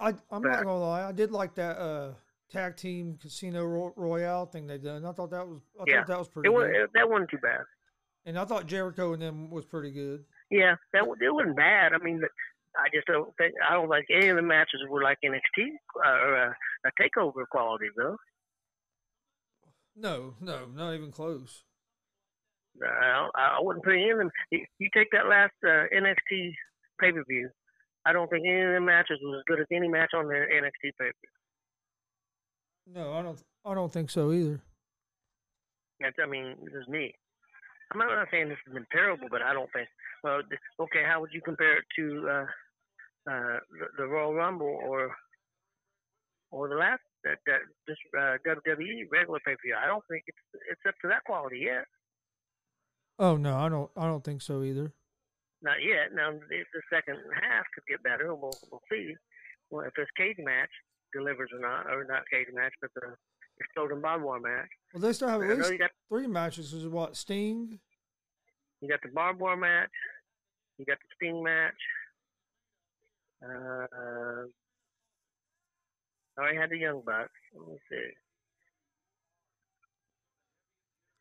[0.00, 1.04] I, I I'm not gonna lie.
[1.08, 2.12] I did like that uh,
[2.50, 5.04] tag team casino ro- royale thing they done.
[5.04, 5.98] I thought that was I Yeah.
[6.00, 6.90] thought that was pretty It was good.
[6.94, 7.60] that wasn't too bad.
[8.26, 10.24] And I thought Jericho and them was pretty good.
[10.50, 11.92] Yeah, that it wasn't bad.
[11.92, 12.20] I mean,
[12.76, 15.68] I just don't think I don't think any of the matches were like NXT
[16.04, 18.16] uh, or a, a takeover quality though.
[19.96, 21.62] No, no, not even close.
[22.82, 24.30] I, I wouldn't put any of them.
[24.50, 26.52] You take that last uh, NXT
[27.00, 27.48] pay per view.
[28.04, 30.34] I don't think any of them matches was as good as any match on the
[30.34, 32.94] NXT pay per view.
[32.94, 33.40] No, I don't.
[33.64, 34.60] I don't think so either.
[36.00, 37.14] That's, I mean, this is me.
[37.92, 39.88] I'm not, not saying this has been terrible, but I don't think.
[40.22, 40.40] Well,
[40.80, 42.46] okay, how would you compare it to uh,
[43.30, 45.14] uh, the, the Royal Rumble or
[46.50, 49.76] or the last that that this uh, WWE regular pay per view?
[49.76, 51.84] I don't think it's it's up to that quality yet.
[53.18, 53.90] Oh no, I don't.
[53.96, 54.92] I don't think so either.
[55.62, 56.12] Not yet.
[56.14, 58.34] Now the, the second half could get better.
[58.34, 59.14] We'll we'll see.
[59.70, 60.70] Well, if this cage match
[61.12, 63.14] delivers or not, or not cage match, but the
[63.60, 64.68] exploding barbed wire match.
[64.92, 66.72] Well, they still have at least got three matches.
[66.72, 67.78] Is what Sting.
[68.80, 69.90] you got the barbed wire match,
[70.78, 71.72] you got the Sting match.
[73.44, 74.46] Uh,
[76.36, 77.30] I already had the Young Bucks.
[77.56, 78.08] Let me see.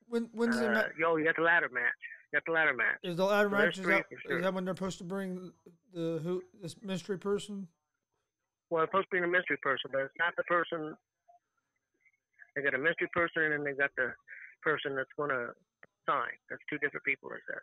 [0.08, 1.92] When when's the Uh, ma- yo, you got the ladder match.
[2.32, 2.98] You got the ladder match.
[3.04, 3.78] is the ladder so match?
[3.80, 5.52] Is that, for is that when they're supposed to bring
[5.94, 7.68] the who this mystery person?
[8.70, 10.96] Well, it's supposed to be the mystery person, but it's not the person.
[12.56, 14.14] They got a mystery person, and then they got the
[14.62, 15.54] person that's going to
[16.08, 16.32] sign.
[16.50, 17.30] That's two different people.
[17.30, 17.62] Right there.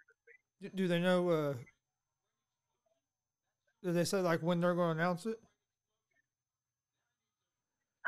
[0.63, 1.29] Do, do they know?
[1.29, 1.55] uh
[3.83, 5.41] Did they say like when they're going to announce it?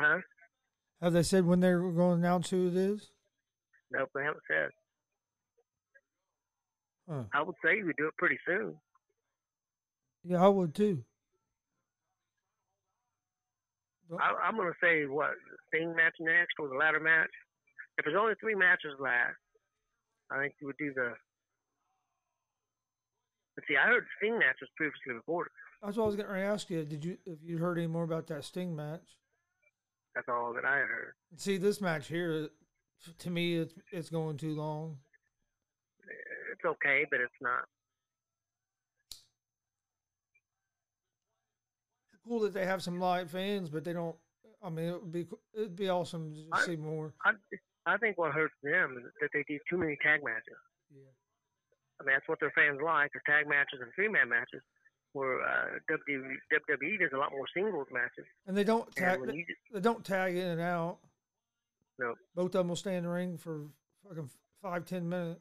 [0.02, 0.18] Huh?
[1.00, 3.10] Have they said when they're going to announce who it is?
[3.92, 4.70] Nope, they haven't said.
[7.08, 7.24] Huh.
[7.32, 8.74] I would say we do it pretty soon.
[10.24, 11.04] Yeah, I would too.
[14.18, 15.30] I, I'm going to say what
[15.68, 17.30] Sting match next or the ladder match.
[17.98, 19.36] If there's only three matches left,
[20.30, 21.12] I think you would do the.
[23.54, 25.52] But see, I heard Sting match was previously recorded.
[25.82, 26.84] That's what I was going to ask you.
[26.84, 29.16] Did you if you heard any more about that Sting match?
[30.14, 31.14] That's all that I heard.
[31.36, 32.48] See, this match here,
[33.18, 34.98] to me, it's it's going too long.
[36.52, 37.64] It's okay, but it's not.
[42.26, 44.16] Cool that they have some live fans, but they don't.
[44.62, 47.12] I mean, it would be it'd be awesome to I- see more.
[47.24, 47.32] I,
[47.86, 50.54] I think what hurts them is that they do too many tag matches.
[50.94, 51.10] Yeah.
[52.00, 54.62] I mean, that's what their fans like, is tag matches and three-man matches,
[55.12, 58.24] where uh, WWE, WWE does a lot more singles matches.
[58.46, 59.20] And they don't tag.
[59.20, 60.98] you just, They don't tag in and out.
[61.98, 62.14] No.
[62.34, 63.66] Both of them will stay in the ring for
[64.08, 64.30] fucking
[64.62, 65.40] five ten minutes.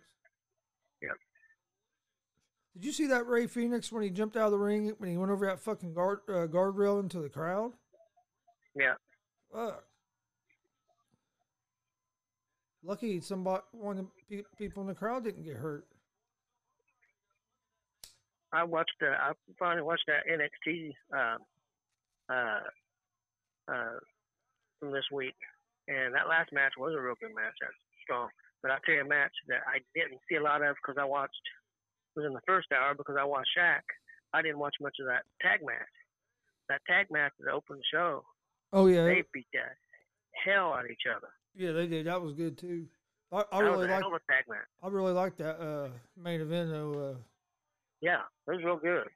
[1.01, 1.11] Yep.
[2.76, 5.17] Did you see that Rey Fenix when he jumped out of the ring when he
[5.17, 7.72] went over that fucking guard uh, guardrail into the crowd?
[8.76, 8.93] yeah,
[9.53, 9.84] Fuck.
[12.84, 15.86] Lucky somebody one of the pe- people in the crowd didn't get hurt.
[18.54, 18.95] I watched.
[19.02, 21.38] Uh, I finally watched that NXT uh,
[22.32, 22.60] uh,
[23.72, 23.97] uh,
[24.80, 25.36] from this week,
[25.88, 27.56] and that last match was a real good match.
[27.62, 27.74] That's
[28.04, 28.30] strong.
[28.62, 31.06] But I'll tell you a match that I didn't see a lot of because I
[31.06, 31.41] watched
[32.16, 33.82] it was in the first hour because I watched Shaq.
[34.34, 35.95] I didn't watch much of that tag match.
[36.70, 38.24] That tag match that opened the show.
[38.74, 39.60] Oh yeah, They beat the
[40.45, 41.28] hell out of each other.
[41.56, 42.06] yeah, they did.
[42.06, 42.86] That was good too.
[43.32, 44.02] I, I that really like.
[44.02, 44.68] hell tag match.
[44.84, 45.89] I really like that uh,
[46.22, 47.12] main event though.
[47.12, 47.18] Uh,
[48.02, 49.08] Yeah, it was real good.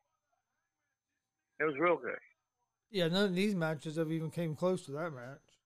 [1.59, 2.19] It was real good.
[2.91, 5.59] yeah, none of these matches have even came close to that match.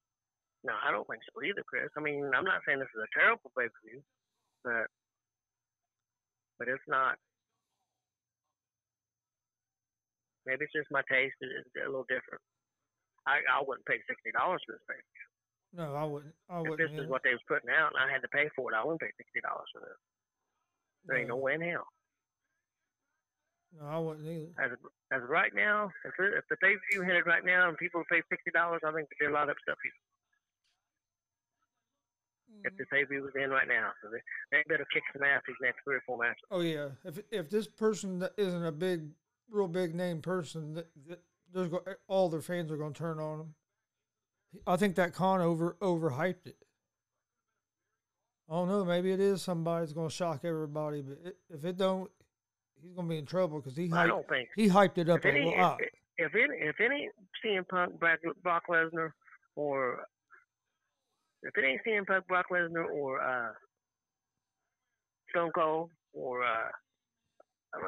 [0.64, 1.90] No, I don't think so either, Chris.
[1.98, 4.02] I mean, I'm not saying this is a terrible pay per view,
[4.64, 4.88] but
[6.60, 7.18] but it's not.
[10.46, 12.42] Maybe it's just my taste is a little different.
[13.28, 15.04] I I wouldn't pay sixty dollars for this thing.
[15.74, 16.36] No, I wouldn't.
[16.50, 16.92] I If wouldn't.
[16.92, 18.84] this is what they was putting out and I had to pay for it, I
[18.84, 20.00] wouldn't pay sixty dollars for this.
[21.08, 21.88] There ain't no no, way in hell.
[23.78, 24.50] No, I wouldn't either.
[24.58, 24.80] As of,
[25.12, 27.78] as of right now, if it, if the pay per view hinted right now and
[27.78, 29.78] people pay sixty dollars, I think they did a lot of stuff.
[29.84, 29.94] here.
[32.64, 32.90] If the mm.
[32.90, 35.56] pay per view was in right now, so they, they better kick some ass these
[35.62, 36.44] next three or four matches.
[36.50, 39.10] Oh yeah, if if this person isn't a big,
[39.50, 41.20] real big name person, that, that
[41.54, 43.54] there's go, all their fans are going to turn on him.
[44.66, 46.58] I think that con over overhyped it.
[48.50, 48.84] I don't know.
[48.84, 52.10] Maybe it is somebody's going to shock everybody, but it, if it don't,
[52.82, 54.50] he's going to be in trouble because he I hyped, don't think.
[54.56, 55.80] he hyped it up If a any, lot.
[55.82, 57.10] if, if any, if any
[57.44, 59.12] CM Punk, Brock, Brock Lesnar,
[59.56, 60.06] or
[61.44, 63.52] if it ain't CM Punk, Brock Lesnar, or uh,
[65.32, 66.68] Stone Cold, or uh,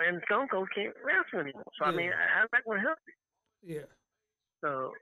[0.08, 1.64] and Stone Cold can't wrestle anymore.
[1.80, 1.96] So I Yeah.
[1.98, 2.98] mean, how's that to help
[3.64, 3.76] you?
[3.76, 3.86] Yeah.
[4.64, 4.94] So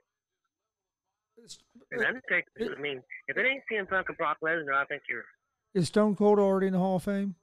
[1.36, 1.58] It's-
[1.92, 5.02] and Undertaker, it- I mean, if it ain't CM Punk and Brock Lesnar, I think
[5.08, 5.24] you're
[5.74, 7.34] Is Stone Cold already in the Hall of Fame?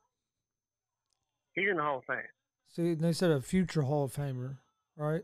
[1.54, 2.22] he's in the Hall of Fame.
[2.78, 4.58] See, they said a future Hall of Famer,
[4.98, 5.24] right?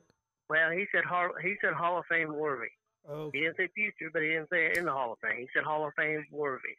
[0.50, 2.70] Well, he said Hall, he said Hall of Fame worthy.
[3.08, 5.38] Oh, He didn't say future, but he didn't say in the Hall of Fame.
[5.40, 6.76] He said Hall of Fame worthy.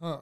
[0.00, 0.20] huh.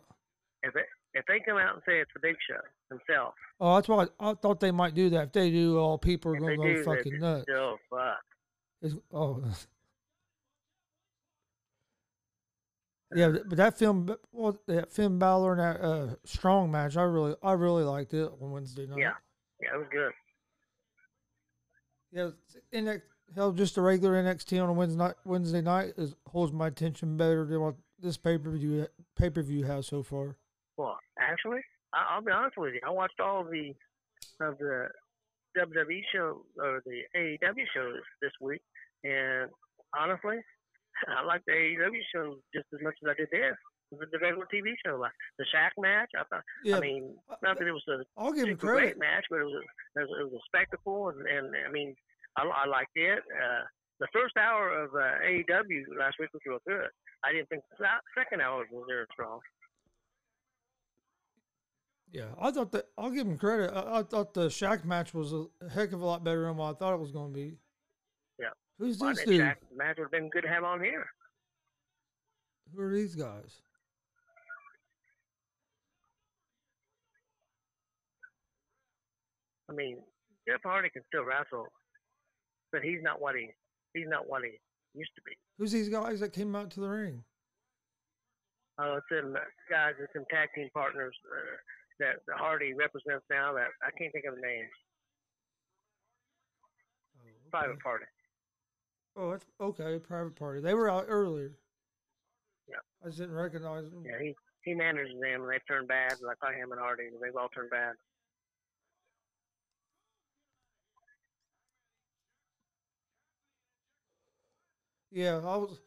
[0.62, 3.88] If it, if they come out and say it's the Big Show himself, Oh, that's
[3.88, 5.24] why I, thought they might do that.
[5.24, 7.42] If they do, all people are going to go fucking nuts.
[7.42, 8.16] still fuck.
[8.80, 9.42] It's, oh,
[13.16, 17.34] yeah, but that film, well, that Finn Balor and that uh, Strong match, I really,
[17.42, 18.98] I really liked it on Wednesday night.
[18.98, 19.12] Yeah,
[19.62, 20.12] yeah, it was good.
[22.12, 22.30] yeah.
[22.78, 23.00] NX,
[23.34, 27.16] hell, just a regular NXT on a Wednesday night, Wednesday night is holds my attention
[27.16, 28.86] better than what this pay per view
[29.16, 30.36] pay per view has so far.
[30.76, 31.60] Well, actually,
[31.94, 32.80] I, I'll be honest with you.
[32.86, 33.72] I watched all of the
[34.40, 34.88] of the
[35.56, 38.60] WWE show or the AEW shows this week,
[39.04, 39.50] and
[39.98, 40.36] honestly,
[41.08, 43.56] I like the AEW show just as much as I did this.
[43.92, 46.10] The the regular TV show, like the Shaq match.
[46.18, 46.42] I thought.
[46.64, 48.98] Yeah, I mean, not that it was a I'll give him super great credit.
[48.98, 51.70] match, but it was a, it was a, it was a spectacle, and, and I
[51.70, 51.94] mean,
[52.36, 53.20] I, I liked it.
[53.30, 53.62] Uh,
[54.00, 56.88] the first hour of uh, AEW last week was real good.
[57.24, 57.86] I didn't think the
[58.18, 59.38] second hour was very strong.
[62.12, 63.70] Yeah, I thought that I'll give him credit.
[63.74, 66.70] I, I thought the Shaq match was a heck of a lot better than what
[66.70, 67.58] I thought it was going to be.
[68.78, 69.40] Who's this dude?
[69.74, 71.06] Match would have been good to have on here.
[72.74, 73.62] Who are these guys?
[79.70, 79.98] I mean,
[80.46, 81.66] Jeff Hardy can still wrestle,
[82.72, 83.50] but he's not what he
[83.94, 84.52] he's not what he
[84.94, 85.32] used to be.
[85.58, 87.24] Who's these guys that came out to the ring?
[88.78, 89.34] Uh, it's some
[89.70, 91.56] guys and some tag team partners uh,
[91.98, 93.54] that that Hardy represents now.
[93.54, 94.70] That I can't think of the names.
[97.18, 97.50] Oh, okay.
[97.50, 98.04] Private Party.
[99.16, 99.98] Oh, that's okay.
[99.98, 100.60] Private party.
[100.60, 101.56] They were out earlier.
[102.68, 102.76] Yeah.
[103.02, 104.04] I just didn't recognize them.
[104.04, 106.14] Yeah, he he manages them, and they turn bad.
[106.20, 107.94] Like I him and Hardy, they've all turned bad.
[115.10, 115.80] Yeah, I was.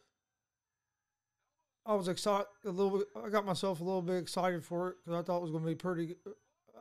[1.86, 3.08] I was excited a little bit.
[3.24, 5.64] I got myself a little bit excited for it because I thought it was going
[5.64, 6.16] to be pretty.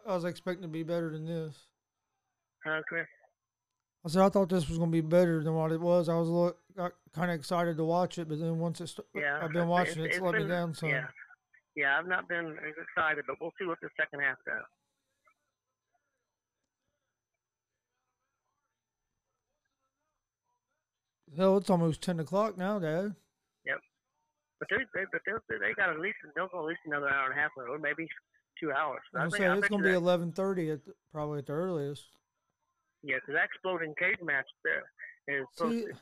[0.07, 1.57] I was expecting to be better than this.
[2.63, 3.07] Chris?
[4.05, 6.09] I said I thought this was going to be better than what it was.
[6.09, 8.87] I was a little, got kind of excited to watch it, but then once it,
[8.89, 10.07] st- Yeah, I've been it's- watching it.
[10.13, 10.89] It's, let been- me down some.
[10.89, 11.07] Yeah,
[11.75, 14.65] yeah, I've not been as excited, but we'll see what the second half does.
[21.37, 23.15] Hell, it's almost ten o'clock now, Dad.
[23.67, 23.79] Yep,
[24.59, 27.31] but they, they, but they, they got at least they'll go at least another hour
[27.31, 28.09] and a half, or maybe
[28.59, 29.01] two hours.
[29.15, 31.47] I I'm think- saying I it's going to be eleven thirty at the, probably at
[31.47, 32.07] the earliest.
[33.03, 34.85] Yeah, because that exploding cage match there
[35.29, 35.93] is See- to,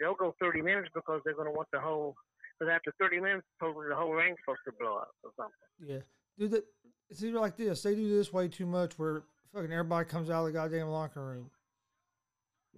[0.00, 2.14] they'll go 30 minutes because they're going to want the whole.
[2.58, 5.54] Because after 30 minutes, supposedly the whole ring's supposed to blow up or something.
[5.94, 6.02] Yeah,
[6.38, 6.64] do that.
[7.10, 7.82] It's either like this.
[7.82, 9.22] They do this way too much, where
[9.52, 11.50] fucking everybody comes out of the goddamn locker room.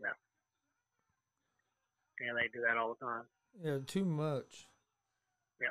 [0.01, 0.09] Yeah.
[2.21, 3.23] Yeah, they do that all the time.
[3.63, 4.67] Yeah, too much.
[5.61, 5.69] Yeah.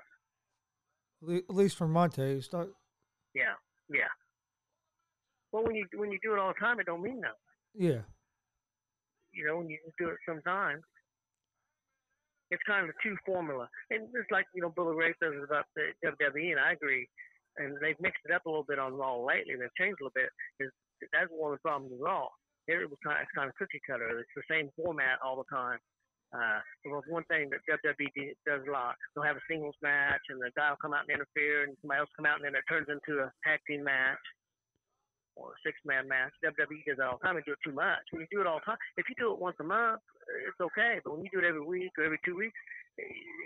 [1.22, 2.54] Le- at least for my taste.
[2.54, 2.66] I,
[3.34, 3.54] Yeah,
[3.90, 4.08] yeah.
[5.52, 7.36] Well, when you when you do it all the time, it don't mean nothing.
[7.78, 8.02] Yeah.
[9.32, 10.82] You know, and you do it sometimes,
[12.52, 13.68] it's kind of a two formula.
[13.90, 17.08] And it's like you know, Bully Ray says about the WWE, and I agree.
[17.58, 19.56] And they've mixed it up a little bit on Raw lately.
[19.56, 20.32] They've changed a little bit.
[20.60, 20.72] Is
[21.12, 22.28] that's one of the problems with Raw.
[22.68, 24.10] It was kind of, it's kind of cookie cutter.
[24.20, 25.80] It's the same format all the time.
[26.34, 26.60] Uh,
[26.90, 30.52] well, one thing that WWE does a lot, they'll have a singles match, and the
[30.58, 32.90] guy will come out and interfere, and somebody else come out, and then it turns
[32.90, 34.20] into a tag team match
[35.36, 36.32] or a six man match.
[36.44, 37.36] WWE does that all the time.
[37.36, 38.04] They do it too much.
[38.12, 40.02] When you do it all the time, if you do it once a month,
[40.48, 41.00] it's okay.
[41.04, 42.58] But when you do it every week or every two weeks,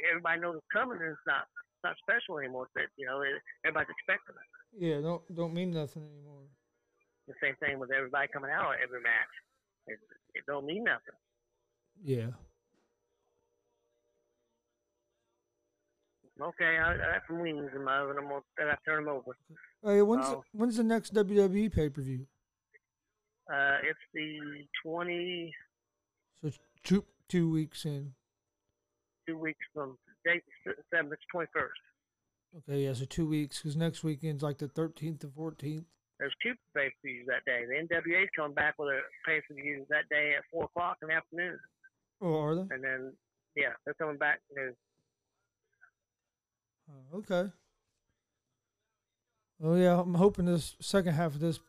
[0.09, 2.69] everybody knows it's coming, and it's not it's not special anymore.
[2.73, 3.21] But you know,
[3.65, 4.49] everybody's expecting it.
[4.77, 6.45] Yeah, don't don't mean nothing anymore.
[7.27, 9.33] The same thing with everybody coming out every match.
[9.87, 9.99] It,
[10.33, 11.17] it don't mean nothing.
[12.03, 12.33] Yeah.
[16.39, 18.15] Okay, I, I got some wings in my oven.
[18.17, 19.35] I'm gonna I gotta turn them over.
[19.84, 22.27] Hey, when's when's the next WWE pay per view?
[23.51, 24.38] Uh, it's the
[24.84, 25.49] 22
[26.41, 28.13] So it's two two weeks in.
[29.27, 30.43] Two weeks from date
[30.93, 31.11] seven.
[31.11, 32.57] It's 21st.
[32.57, 35.86] Okay, yeah, so two weeks because next weekend's like the thirteenth and fourteenth.
[36.19, 37.63] There's two pay per views that day.
[37.65, 41.07] The NWA's coming back with a pay per view that day at four o'clock in
[41.07, 41.57] the afternoon,
[42.21, 42.61] Oh, are they?
[42.75, 43.13] and then
[43.55, 44.41] yeah, they're coming back.
[44.55, 44.73] You
[46.91, 47.49] Oh, okay.
[49.62, 51.60] Oh yeah, I'm hoping this second half of this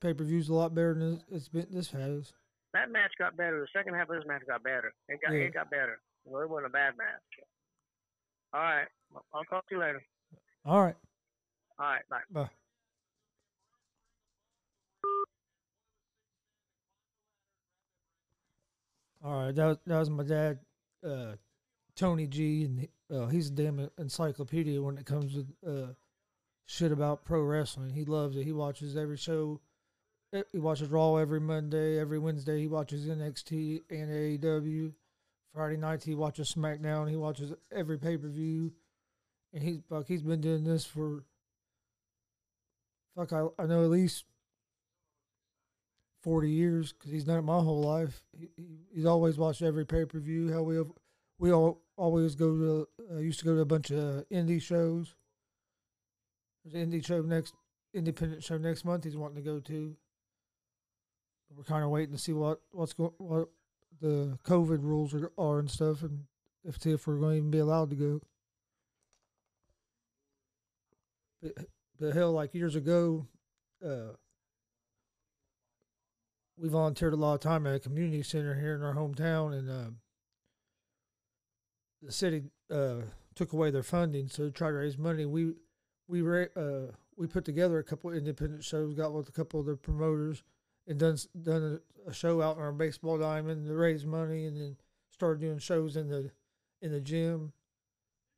[0.00, 1.66] pay per view's a lot better than it's been.
[1.70, 2.32] This has.
[2.74, 3.60] that match got better.
[3.60, 4.92] The second half of this match got better.
[5.08, 5.40] It got Yeah.
[5.40, 6.00] it got better.
[6.24, 7.46] Well, it wasn't a bad match.
[8.54, 8.86] All right,
[9.34, 10.02] I'll talk to you later.
[10.64, 10.96] All right.
[11.78, 12.20] All right, bye.
[12.30, 12.50] Bye.
[19.24, 20.58] All right, that was, that was my dad,
[21.06, 21.32] uh,
[21.94, 25.86] Tony G, and he, uh, he's a damn encyclopedia when it comes to uh,
[26.72, 27.90] shit about pro wrestling.
[27.90, 28.44] He loves it.
[28.44, 29.60] He watches every show.
[30.52, 32.60] He watches Raw every Monday, every Wednesday.
[32.60, 34.94] He watches NXT and AEW.
[35.54, 37.10] Friday nights he watches SmackDown.
[37.10, 38.72] He watches every pay per view,
[39.52, 40.06] and he's fuck.
[40.08, 41.24] He's been doing this for
[43.14, 43.34] fuck.
[43.34, 44.24] I I know at least
[46.22, 48.22] forty years because he's done it my whole life.
[48.32, 50.50] He, he, he's always watched every pay per view.
[50.50, 50.90] How we have,
[51.38, 55.14] we all always go to uh, used to go to a bunch of indie shows.
[56.64, 57.54] There's an indie show next
[57.94, 59.04] independent show next month.
[59.04, 59.96] He's wanting to go to.
[61.54, 63.48] We're kind of waiting to see what what's going what
[64.00, 66.24] the COVID rules are, are and stuff, and
[66.64, 68.20] if if we're going to even be allowed to go.
[71.42, 71.52] But,
[71.98, 73.26] but hell, like years ago,
[73.84, 74.14] uh,
[76.56, 79.68] we volunteered a lot of time at a community center here in our hometown, and
[79.68, 79.90] uh,
[82.00, 83.02] the city uh,
[83.34, 85.54] took away their funding, so to try to raise money, we
[86.08, 89.66] we ra- uh, we put together a couple independent shows, got with a couple of
[89.66, 90.42] the promoters,
[90.86, 94.56] and done done a, a show out in our baseball diamond to raise money, and
[94.56, 94.76] then
[95.10, 96.30] started doing shows in the
[96.80, 97.52] in the gym.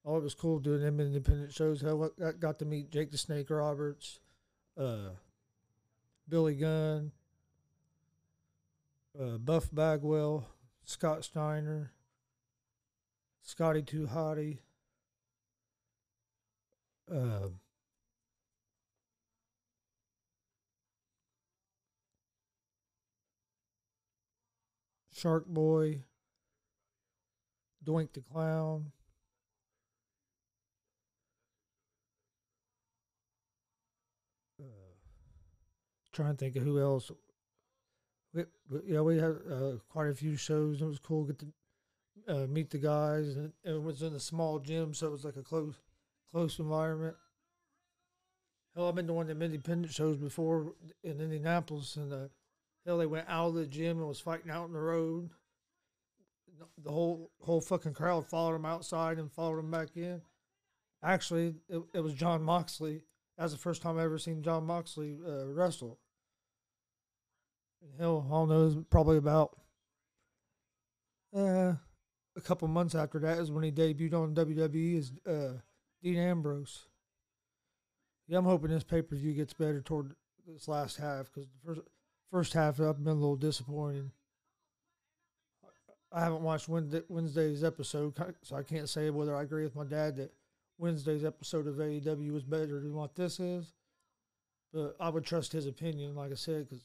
[0.04, 1.80] Oh, it was cool doing them independent shows.
[1.80, 4.20] Hell, I got, got to meet Jake the Snake Roberts,
[4.78, 5.10] uh,
[6.28, 7.10] Billy Gunn,
[9.18, 10.46] uh, Buff Bagwell,
[10.84, 11.92] Scott Steiner,
[13.42, 14.58] Scotty Too Hotty,
[17.10, 17.48] uh,
[25.12, 26.04] Shark Boy,
[27.84, 28.90] Doink the Clown.
[34.60, 34.64] Uh,
[36.12, 37.10] trying to think of who else.
[38.32, 40.80] We, we- yeah, we had uh, quite a few shows.
[40.82, 41.38] It was cool to get
[42.26, 45.24] to uh, meet the guys, and it was in a small gym, so it was
[45.24, 45.74] like a close,
[46.34, 47.14] close environment.
[48.74, 50.74] Hell, I've been to one of them independent shows before
[51.04, 52.28] in Indianapolis, and uh,
[52.84, 55.30] hell, they went out of the gym and was fighting out in the road.
[56.82, 60.22] The whole whole fucking crowd followed him outside and followed him back in.
[61.04, 63.02] Actually, it, it was Jon Moxley.
[63.36, 66.00] That was the first time I ever seen Jon Moxley uh, wrestle.
[67.80, 69.56] And hell, I don't know, probably about
[71.36, 71.74] uh,
[72.36, 75.58] a couple months after that is when he debuted on WWE as uh,
[76.04, 76.86] Dean Ambrose.
[78.28, 80.14] Yeah, I'm hoping this pay per view gets better toward
[80.46, 81.80] this last half because the first
[82.30, 84.10] first half I've been a little disappointed.
[86.12, 89.84] I haven't watched Wednesday, Wednesday's episode, so I can't say whether I agree with my
[89.84, 90.32] dad that
[90.78, 93.72] Wednesday's episode of AEW was better than what this is.
[94.72, 96.84] But I would trust his opinion, like I said, because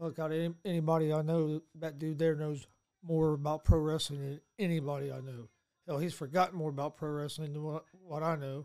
[0.00, 2.66] fuck out any, anybody I know, that dude there knows
[3.02, 5.48] more about pro wrestling than anybody I know.
[5.90, 8.64] Hell, he's forgotten more about pro wrestling than what, what I know.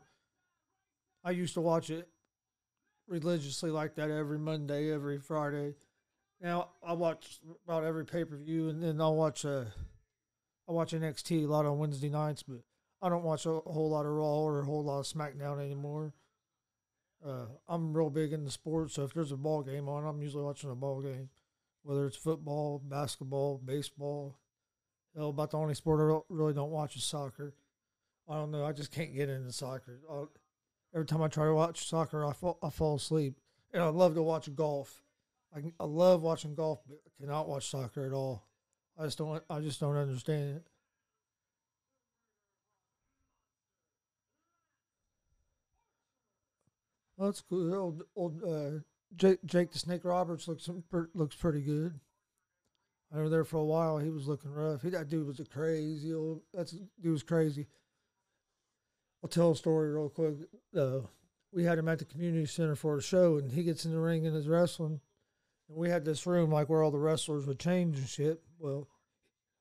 [1.24, 2.08] I used to watch it
[3.08, 5.74] religiously like that every Monday, every Friday.
[6.40, 9.64] Now I watch about every pay per view, and then I'll watch uh,
[10.70, 12.60] I watch NXT a lot on Wednesday nights, but
[13.02, 15.60] I don't watch a, a whole lot of Raw or a whole lot of SmackDown
[15.60, 16.14] anymore.
[17.26, 20.44] Uh, I'm real big into sports, so if there's a ball game on, I'm usually
[20.44, 21.30] watching a ball game,
[21.82, 24.38] whether it's football, basketball, baseball.
[25.16, 27.54] Hell, about the only sport I really don't watch is soccer.
[28.28, 28.66] I don't know.
[28.66, 30.00] I just can't get into soccer.
[30.10, 30.30] I'll,
[30.94, 33.36] every time I try to watch soccer, I fall, I fall asleep.
[33.74, 35.04] And I love to watch golf.
[35.56, 38.48] I, I love watching golf, but I cannot watch soccer at all.
[38.98, 39.44] I just don't.
[39.50, 40.64] I just don't understand it.
[47.18, 47.74] Well, that's cool.
[47.74, 48.80] Old, old uh,
[49.16, 50.70] Jake, Jake the Snake Roberts looks
[51.14, 52.00] looks pretty good.
[53.16, 53.98] I there for a while.
[53.98, 54.82] He was looking rough.
[54.82, 56.42] He, that dude was a crazy old.
[56.54, 57.68] That dude was crazy.
[59.24, 60.36] I'll tell a story real quick.
[60.78, 61.00] Uh,
[61.52, 64.00] we had him at the community center for a show, and he gets in the
[64.00, 65.00] ring and is wrestling.
[65.70, 68.42] And we had this room like where all the wrestlers would change and shit.
[68.60, 68.88] Well,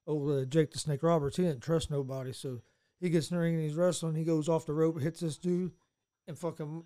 [0.06, 2.60] old Jake the Snake Roberts, he didn't trust nobody, so
[3.00, 4.14] he gets in the ring and he's wrestling.
[4.14, 5.72] He goes off the rope, hits this dude,
[6.26, 6.84] and fucking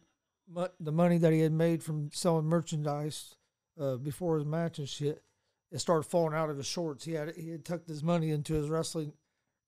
[0.81, 3.35] the money that he had made from selling merchandise
[3.81, 5.23] uh, before his match and shit,
[5.71, 7.05] it started falling out of his shorts.
[7.05, 9.13] He had he had tucked his money into his wrestling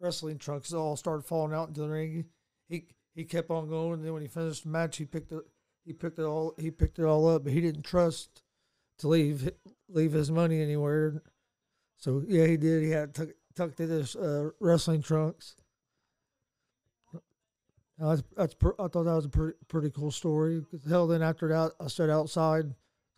[0.00, 0.72] wrestling trunks.
[0.72, 2.24] It all started falling out into the ring.
[2.68, 2.84] He
[3.14, 3.94] he kept on going.
[3.94, 5.42] And then when he finished the match, he picked it
[5.84, 8.42] he picked it all he picked it all up, but he didn't trust
[8.98, 9.50] to leave
[9.88, 11.22] leave his money anywhere.
[11.96, 12.82] So yeah, he did.
[12.82, 15.56] He had tuck, tucked in his uh, wrestling trunks.
[17.98, 20.64] that's, that's I thought that was a pretty, pretty cool story.
[20.88, 22.74] Hell, then after that, I stood outside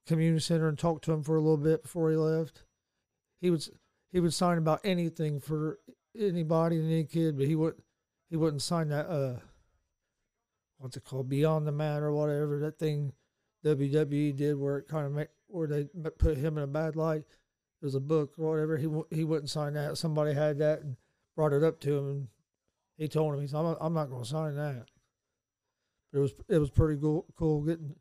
[0.07, 2.65] community center and talked to him for a little bit before he left.
[3.43, 3.71] He was
[4.13, 5.81] he would sign about anything for
[6.19, 7.75] anybody and any kid, but he would
[8.31, 9.41] he wouldn't sign that uh
[10.79, 13.13] what's it called Beyond the Mat or whatever that thing
[13.65, 15.85] WWE did where it kind of make where they
[16.19, 17.25] put him in a bad light.
[17.81, 18.77] It was a book or whatever.
[18.77, 19.99] He he wouldn't sign that.
[19.99, 20.97] Somebody had that and
[21.35, 22.29] brought it up to him, and
[22.97, 24.87] he told him, "He said, I'm, I'm not going to sign that."
[26.13, 27.27] But it was it was pretty cool.
[27.37, 27.97] Cool getting.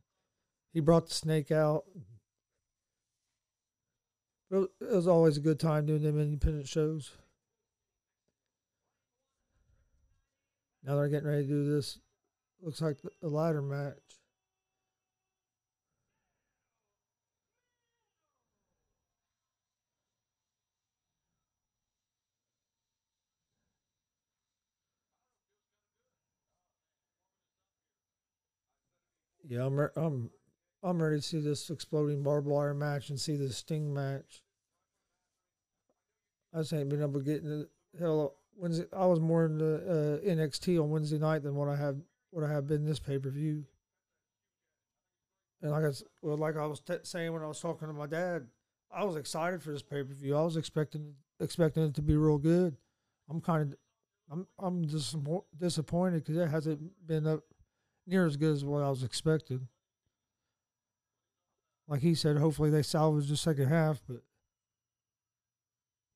[0.72, 1.86] He brought the snake out.
[4.52, 7.12] It was always a good time doing them independent shows.
[10.84, 12.00] Now they're getting ready to do this.
[12.62, 13.96] Looks like a ladder match.
[29.48, 30.30] Yeah, I'm I'm
[30.84, 34.42] I'm ready to see this exploding barbed wire match and see this Sting match.
[36.54, 38.36] I just ain't been able to get into the hell.
[38.58, 41.98] Wednesday, I was more in the uh, NXT on Wednesday night than what I have
[42.32, 43.66] what I have been this pay per view.
[45.62, 48.08] And like I well, like I was t- saying when I was talking to my
[48.08, 48.48] dad,
[48.94, 50.36] I was excited for this pay per view.
[50.36, 52.76] I was expecting expecting it to be real good.
[53.30, 53.78] I'm kind of
[54.30, 55.16] I'm I'm dis-
[55.58, 57.44] disappointed because it hasn't been up
[58.08, 59.68] near as good as what I was expecting.
[61.88, 64.22] Like he said, hopefully they salvage the second half, but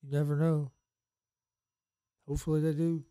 [0.01, 0.71] you never know.
[2.27, 3.03] Hopefully they do.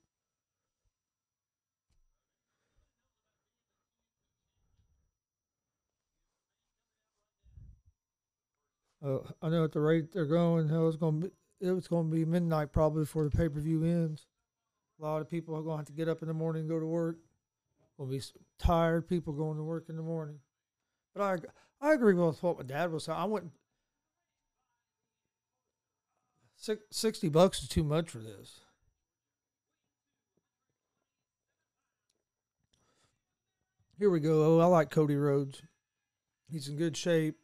[9.04, 11.30] Uh, I know at the rate they're going, hell, it's to be
[11.60, 14.26] it's to be midnight probably before the pay per view ends.
[14.98, 16.80] A lot of people are to have to get up in the morning and go
[16.80, 17.18] to work.
[17.96, 18.20] Will be
[18.58, 20.40] tired people going to work in the morning.
[21.14, 21.36] But I
[21.84, 23.18] I agree with what my dad was saying.
[23.18, 23.52] I wouldn't.
[26.90, 28.60] Sixty bucks is too much for this.
[33.98, 34.56] Here we go.
[34.56, 35.62] Oh, I like Cody Rhodes.
[36.50, 37.36] He's in good shape.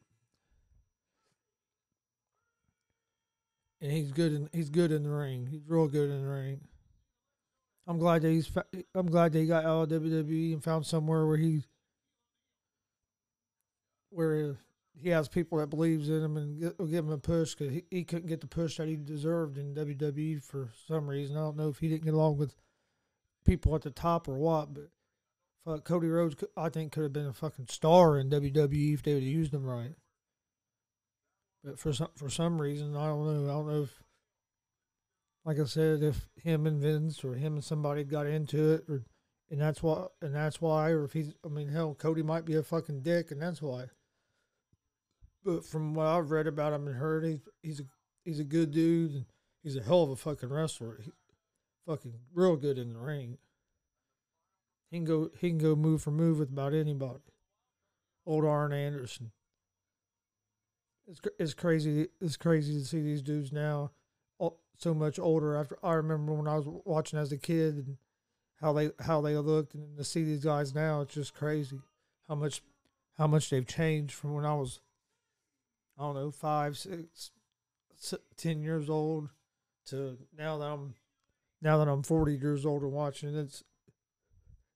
[3.82, 5.48] And he's good in he's good in the ring.
[5.50, 6.60] He's real good in the ring.
[7.86, 8.50] I'm glad that he's.
[8.94, 11.64] I'm glad that he got out of WWE and found somewhere where he,
[14.10, 14.56] where
[14.94, 17.72] he has people that believes in him and get, will give him a push because
[17.72, 21.36] he, he couldn't get the push that he deserved in WWE for some reason.
[21.36, 22.54] I don't know if he didn't get along with
[23.44, 24.90] people at the top or what, but
[25.64, 29.14] fuck, Cody Rhodes, I think could have been a fucking star in WWE if they
[29.14, 29.94] would have used him right.
[31.64, 33.50] But for some for some reason, I don't know.
[33.50, 34.02] I don't know if
[35.44, 39.02] like I said, if him and Vince or him and somebody got into it, or
[39.50, 42.54] and that's why, and that's why, or if he's, I mean, hell, Cody might be
[42.54, 43.86] a fucking dick, and that's why.
[45.44, 47.84] But from what I've read about him and heard, he's he's a
[48.24, 49.24] he's a good dude, and
[49.62, 51.00] he's a hell of a fucking wrestler.
[51.02, 51.12] He,
[51.86, 53.38] fucking real good in the ring.
[54.90, 57.20] He can go he can go move for move with about anybody.
[58.26, 59.32] Old Arn Anderson.
[61.06, 63.90] It's it's crazy it's crazy to see these dudes now
[64.80, 67.96] so much older after I remember when I was watching as a kid and
[68.60, 71.78] how they how they looked and to see these guys now it's just crazy
[72.28, 72.62] how much
[73.18, 74.80] how much they've changed from when I was
[76.00, 77.30] I don't know five six
[78.38, 79.28] ten years old
[79.86, 80.94] to now that I'm
[81.60, 83.62] now that I'm 40 years old and watching it's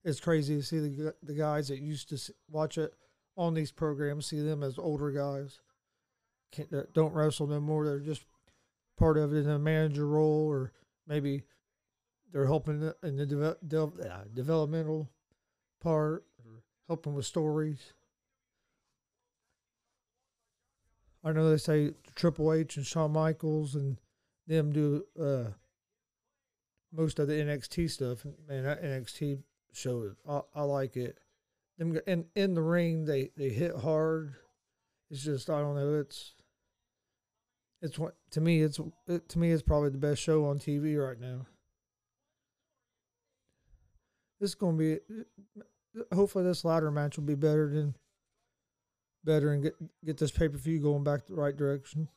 [0.04, 2.92] it's crazy to see the the guys that used to watch it
[3.38, 5.60] on these programs see them as older guys.
[6.70, 7.84] That don't wrestle no more.
[7.84, 8.26] They're just
[8.96, 10.72] part of it in a manager role or
[11.08, 11.42] maybe
[12.32, 15.10] they're helping in the de- de- uh, developmental
[15.80, 17.92] part or helping with stories
[21.24, 23.96] I know they say Triple H and Shawn Michaels and
[24.46, 25.50] them do uh,
[26.92, 28.24] most of the NXT stuff.
[28.46, 31.18] Man, that NXT show, I, I like it.
[31.78, 34.34] Them in in the ring, they they hit hard.
[35.10, 35.94] It's just I don't know.
[35.94, 36.34] It's
[37.80, 38.62] it's what to me.
[38.62, 39.50] It's it, to me.
[39.50, 41.46] It's probably the best show on TV right now.
[44.40, 44.98] This is gonna be.
[46.12, 47.94] Hopefully, this ladder match will be better than
[49.24, 52.08] better and get get this pay per view going back the right direction.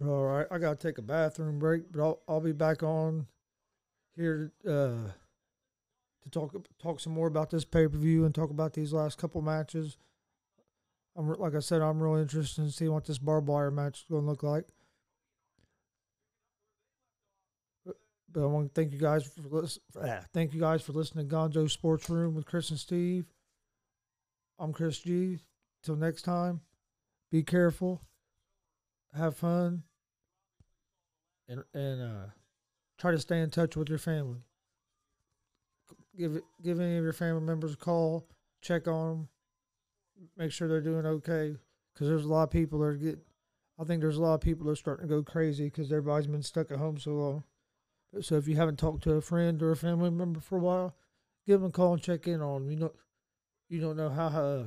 [0.00, 3.26] All right, I gotta take a bathroom break, but I'll I'll be back on
[4.14, 5.10] here uh,
[6.22, 9.18] to talk talk some more about this pay per view and talk about these last
[9.18, 9.96] couple matches.
[11.16, 14.04] I'm like I said, I'm really interested in seeing what this barbed wire match is
[14.08, 14.66] gonna look like.
[18.30, 21.28] But I want to thank you guys for listen, ah, thank you guys for listening
[21.28, 23.24] to Gonzo Sports Room with Chris and Steve.
[24.58, 25.38] I'm Chris G.
[25.82, 26.60] Till next time,
[27.30, 28.02] be careful,
[29.14, 29.84] have fun,
[31.48, 32.26] and and uh,
[32.98, 34.40] try to stay in touch with your family.
[36.16, 38.26] Give give any of your family members a call,
[38.60, 39.28] check on them,
[40.36, 41.56] make sure they're doing okay.
[41.94, 43.20] Because there's a lot of people that are getting.
[43.78, 46.26] I think there's a lot of people that are starting to go crazy because everybody's
[46.26, 47.44] been stuck at home so long.
[48.20, 50.94] So if you haven't talked to a friend or a family member for a while,
[51.46, 52.70] give them a call and check in on them.
[52.70, 52.92] You know,
[53.68, 54.64] you don't know how uh,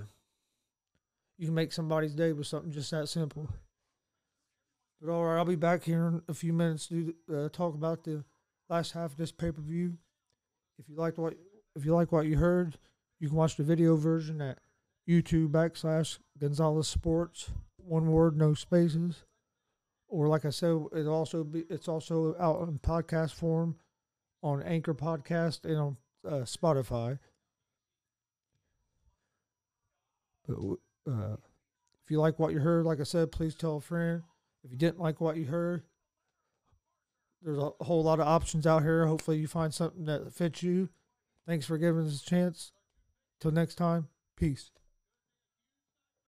[1.38, 3.50] you can make somebody's day with something just that simple.
[5.02, 8.04] But all right, I'll be back here in a few minutes to uh, talk about
[8.04, 8.24] the
[8.70, 9.98] last half of this pay per view.
[10.78, 11.34] If you liked what
[11.76, 12.78] if you like what you heard,
[13.20, 14.60] you can watch the video version at
[15.10, 17.50] YouTube backslash Gonzalez Sports.
[17.78, 19.24] One word, no spaces
[20.12, 23.78] or like I said, it also be it's also out in podcast form
[24.44, 25.98] on Anchor Podcast and on
[26.28, 27.18] uh, Spotify.
[30.46, 30.58] But
[31.10, 31.38] uh,
[32.04, 34.22] if you like what you heard, like I said, please tell a friend.
[34.64, 35.84] If you didn't like what you heard,
[37.42, 39.08] there's a whole lot of options out here.
[39.08, 40.90] Hopefully, you find something that fits you.
[41.48, 42.74] Thanks for giving us a chance.
[43.40, 44.72] Till next time, peace.